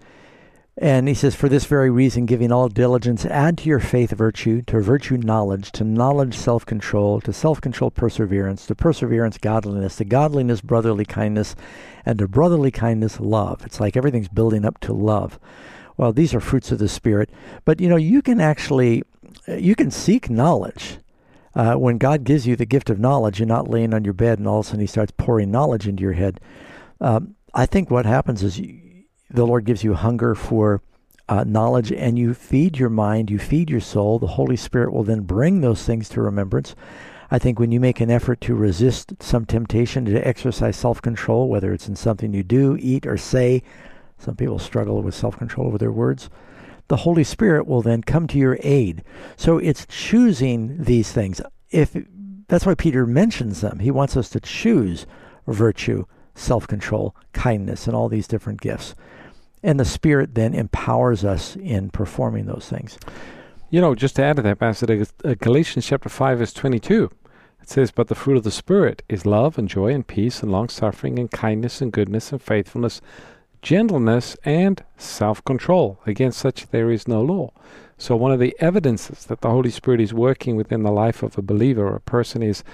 [0.81, 4.62] and he says, For this very reason, giving all diligence, add to your faith virtue,
[4.62, 10.05] to virtue knowledge, to knowledge self control, to self control perseverance, to perseverance godliness, to
[10.05, 11.57] godliness brotherly kindness,
[12.07, 13.66] and to brotherly kindness love.
[13.66, 15.41] It's like everything's building up to love.
[15.97, 17.29] Well, these are fruits of the Spirit.
[17.64, 19.03] But you know, you can actually,
[19.49, 20.99] you can seek knowledge.
[21.57, 24.39] Uh, when God gives you the gift of knowledge, you're not laying on your bed
[24.39, 26.39] and all of a sudden He starts pouring knowledge into your head.
[27.01, 28.88] Um, I think what happens is you,
[29.31, 30.83] the Lord gives you hunger for
[31.29, 34.18] uh, knowledge and you feed your mind, you feed your soul.
[34.18, 36.74] The Holy Spirit will then bring those things to remembrance.
[37.31, 41.49] I think when you make an effort to resist some temptation, to exercise self control,
[41.49, 43.62] whether it's in something you do, eat, or say,
[44.16, 46.31] some people struggle with self control over their words.
[46.89, 49.05] The Holy Spirit will then come to your aid.
[49.37, 51.43] So it's choosing these things.
[51.70, 51.95] If
[52.49, 53.79] that's why Peter mentions them.
[53.79, 55.07] He wants us to choose
[55.47, 58.95] virtue, self control, kindness, and all these different gifts.
[59.68, 62.98] And the Spirit then empowers us in performing those things.
[63.68, 67.10] You know, just to add to that, Pastor, uh, Galatians chapter 5, verse 22,
[67.60, 70.50] it says, But the fruit of the Spirit is love and joy and peace and
[70.50, 73.02] long suffering and kindness and goodness and faithfulness,
[73.60, 76.00] gentleness and self control.
[76.06, 77.52] Against such there is no law.
[77.98, 81.36] So, one of the evidences that the Holy Spirit is working within the life of
[81.36, 82.64] a believer or a person is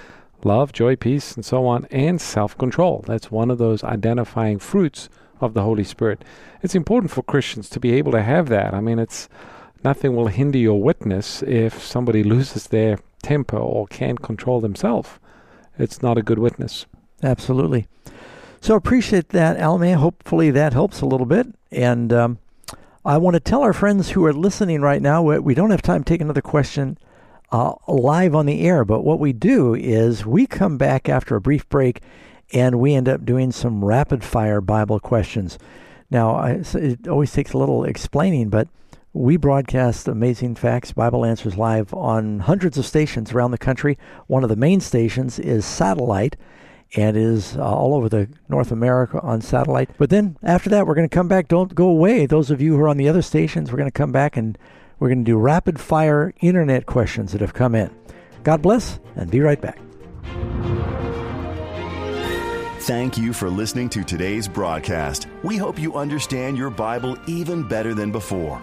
[0.45, 3.03] love, joy, peace, and so on, and self control.
[3.05, 5.09] That's one of those identifying fruits
[5.45, 6.23] of the Holy Spirit.
[6.63, 8.75] It's important for Christians to be able to have that.
[8.75, 9.29] I mean, it's
[9.85, 15.11] nothing will hinder your witness if somebody loses their temper or can't control themselves.
[15.79, 16.87] It's not a good witness.
[17.23, 17.87] Absolutely.
[18.61, 19.95] So appreciate that, Alme.
[19.95, 21.49] Hopefully that helps a little bit.
[21.71, 22.39] And um,
[23.05, 26.05] I want to tell our friends who are listening right now, we don't have time
[26.05, 26.99] to take another question
[27.53, 31.41] uh, live on the air, but what we do is we come back after a
[31.41, 32.01] brief break
[32.55, 35.59] and we end up doing some rapid fire Bible questions.
[36.11, 38.69] Now, I, it always takes a little explaining, but
[39.13, 43.99] we broadcast Amazing Facts Bible Answers live on hundreds of stations around the country.
[44.29, 46.37] One of the main stations is satellite
[46.97, 49.91] and is uh, all over the North America on satellite.
[49.99, 51.49] But then after that, we're going to come back.
[51.49, 52.27] Don't go away.
[52.27, 54.57] Those of you who are on the other stations, we're going to come back and
[54.99, 57.91] We're going to do rapid fire internet questions that have come in.
[58.43, 59.79] God bless, and be right back.
[62.85, 65.27] Thank you for listening to today's broadcast.
[65.43, 68.61] We hope you understand your Bible even better than before.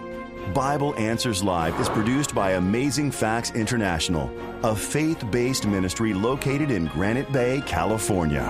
[0.54, 4.30] Bible Answers Live is produced by Amazing Facts International,
[4.62, 8.44] a faith based ministry located in Granite Bay, California.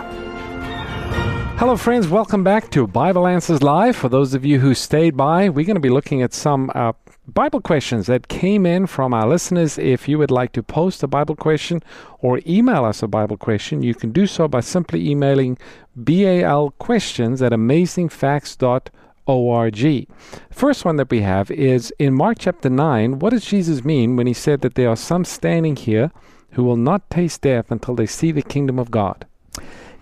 [1.56, 2.06] Hello, friends.
[2.06, 3.96] Welcome back to Bible Answers Live.
[3.96, 6.92] For those of you who stayed by, we're going to be looking at some uh,
[7.28, 9.78] Bible questions that came in from our listeners.
[9.78, 11.80] If you would like to post a Bible question
[12.18, 15.56] or email us a Bible question, you can do so by simply emailing
[15.96, 20.08] balquestions at amazingfacts.org.
[20.50, 23.20] First one that we have is in Mark chapter 9.
[23.20, 26.10] What does Jesus mean when he said that there are some standing here
[26.54, 29.26] who will not taste death until they see the kingdom of God?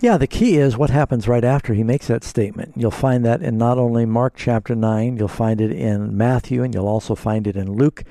[0.01, 2.73] Yeah, the key is what happens right after he makes that statement.
[2.75, 6.73] You'll find that in not only Mark chapter 9, you'll find it in Matthew, and
[6.73, 8.03] you'll also find it in Luke.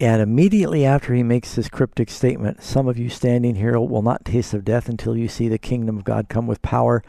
[0.00, 4.24] And immediately after he makes this cryptic statement, some of you standing here will not
[4.24, 7.00] taste of death until you see the kingdom of God come with power.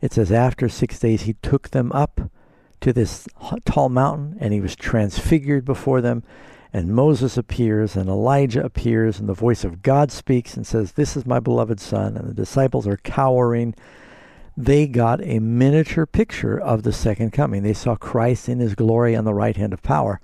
[0.00, 2.20] It says, after six days, he took them up
[2.82, 3.26] to this
[3.64, 6.22] tall mountain, and he was transfigured before them.
[6.76, 11.16] And Moses appears, and Elijah appears, and the voice of God speaks and says, This
[11.16, 12.18] is my beloved Son.
[12.18, 13.74] And the disciples are cowering.
[14.58, 17.62] They got a miniature picture of the second coming.
[17.62, 20.20] They saw Christ in his glory on the right hand of power.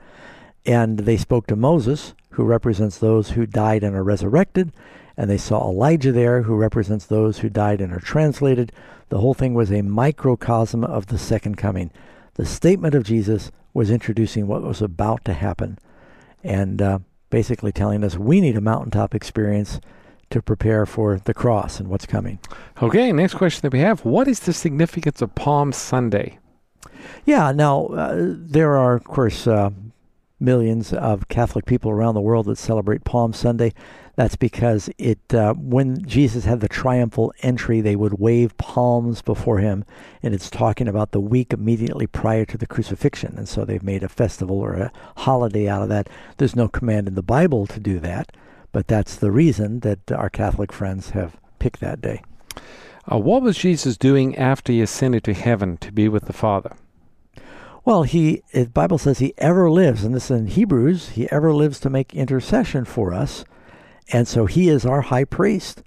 [0.66, 4.72] And they spoke to Moses, who represents those who died and are resurrected.
[5.16, 8.72] And they saw Elijah there, who represents those who died and are translated.
[9.08, 11.90] The whole thing was a microcosm of the second coming.
[12.34, 15.78] The statement of Jesus was introducing what was about to happen
[16.42, 16.98] and uh,
[17.30, 19.80] basically telling us we need a mountaintop experience
[20.30, 22.38] to prepare for the cross and what's coming.
[22.82, 26.38] Okay, next question that we have What is the significance of Palm Sunday?
[27.24, 29.70] Yeah, now uh, there are, of course, uh,
[30.40, 33.72] millions of Catholic people around the world that celebrate Palm Sunday.
[34.14, 39.58] That's because it uh, when Jesus had the triumphal entry, they would wave palms before
[39.58, 39.84] him,
[40.22, 43.38] and it's talking about the week immediately prior to the crucifixion.
[43.38, 46.10] And so they've made a festival or a holiday out of that.
[46.36, 48.32] There's no command in the Bible to do that,
[48.70, 52.22] but that's the reason that our Catholic friends have picked that day.
[53.10, 56.76] Uh, what was Jesus doing after he ascended to heaven to be with the Father?
[57.84, 61.52] Well, he the Bible says he ever lives, and this is in Hebrews, he ever
[61.52, 63.44] lives to make intercession for us.
[64.10, 65.82] And so he is our high priest.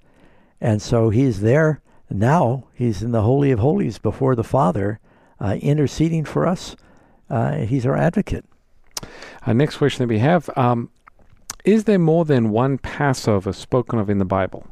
[0.60, 2.68] And so he's there now.
[2.74, 5.00] He's in the Holy of Holies before the Father,
[5.40, 6.76] uh, interceding for us.
[7.28, 8.44] Uh, he's our advocate.
[9.46, 10.90] Our next question that we have um,
[11.64, 14.66] Is there more than one Passover spoken of in the Bible?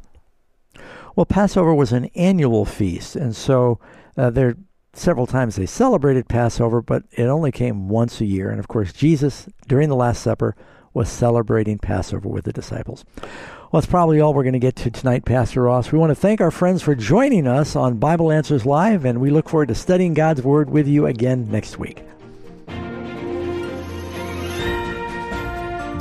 [1.15, 3.15] Well, Passover was an annual feast.
[3.15, 3.79] And so
[4.17, 4.55] uh, there
[4.93, 8.49] several times they celebrated Passover, but it only came once a year.
[8.49, 10.55] And of course, Jesus, during the Last Supper,
[10.95, 13.05] was celebrating Passover with the disciples.
[13.17, 15.91] Well, that's probably all we're going to get to tonight, Pastor Ross.
[15.91, 19.29] We want to thank our friends for joining us on Bible Answers Live, and we
[19.29, 22.01] look forward to studying God's Word with you again next week.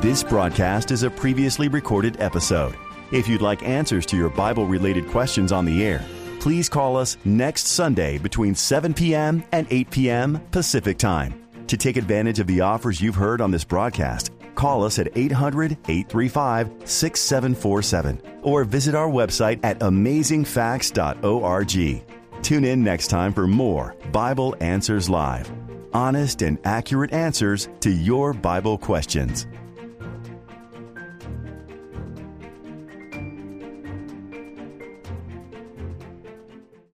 [0.00, 2.76] This broadcast is a previously recorded episode.
[3.10, 6.04] If you'd like answers to your Bible related questions on the air,
[6.40, 9.42] please call us next Sunday between 7 p.m.
[9.50, 10.40] and 8 p.m.
[10.50, 11.40] Pacific Time.
[11.68, 15.72] To take advantage of the offers you've heard on this broadcast, call us at 800
[15.88, 22.04] 835 6747 or visit our website at amazingfacts.org.
[22.42, 25.50] Tune in next time for more Bible Answers Live
[25.94, 29.46] honest and accurate answers to your Bible questions.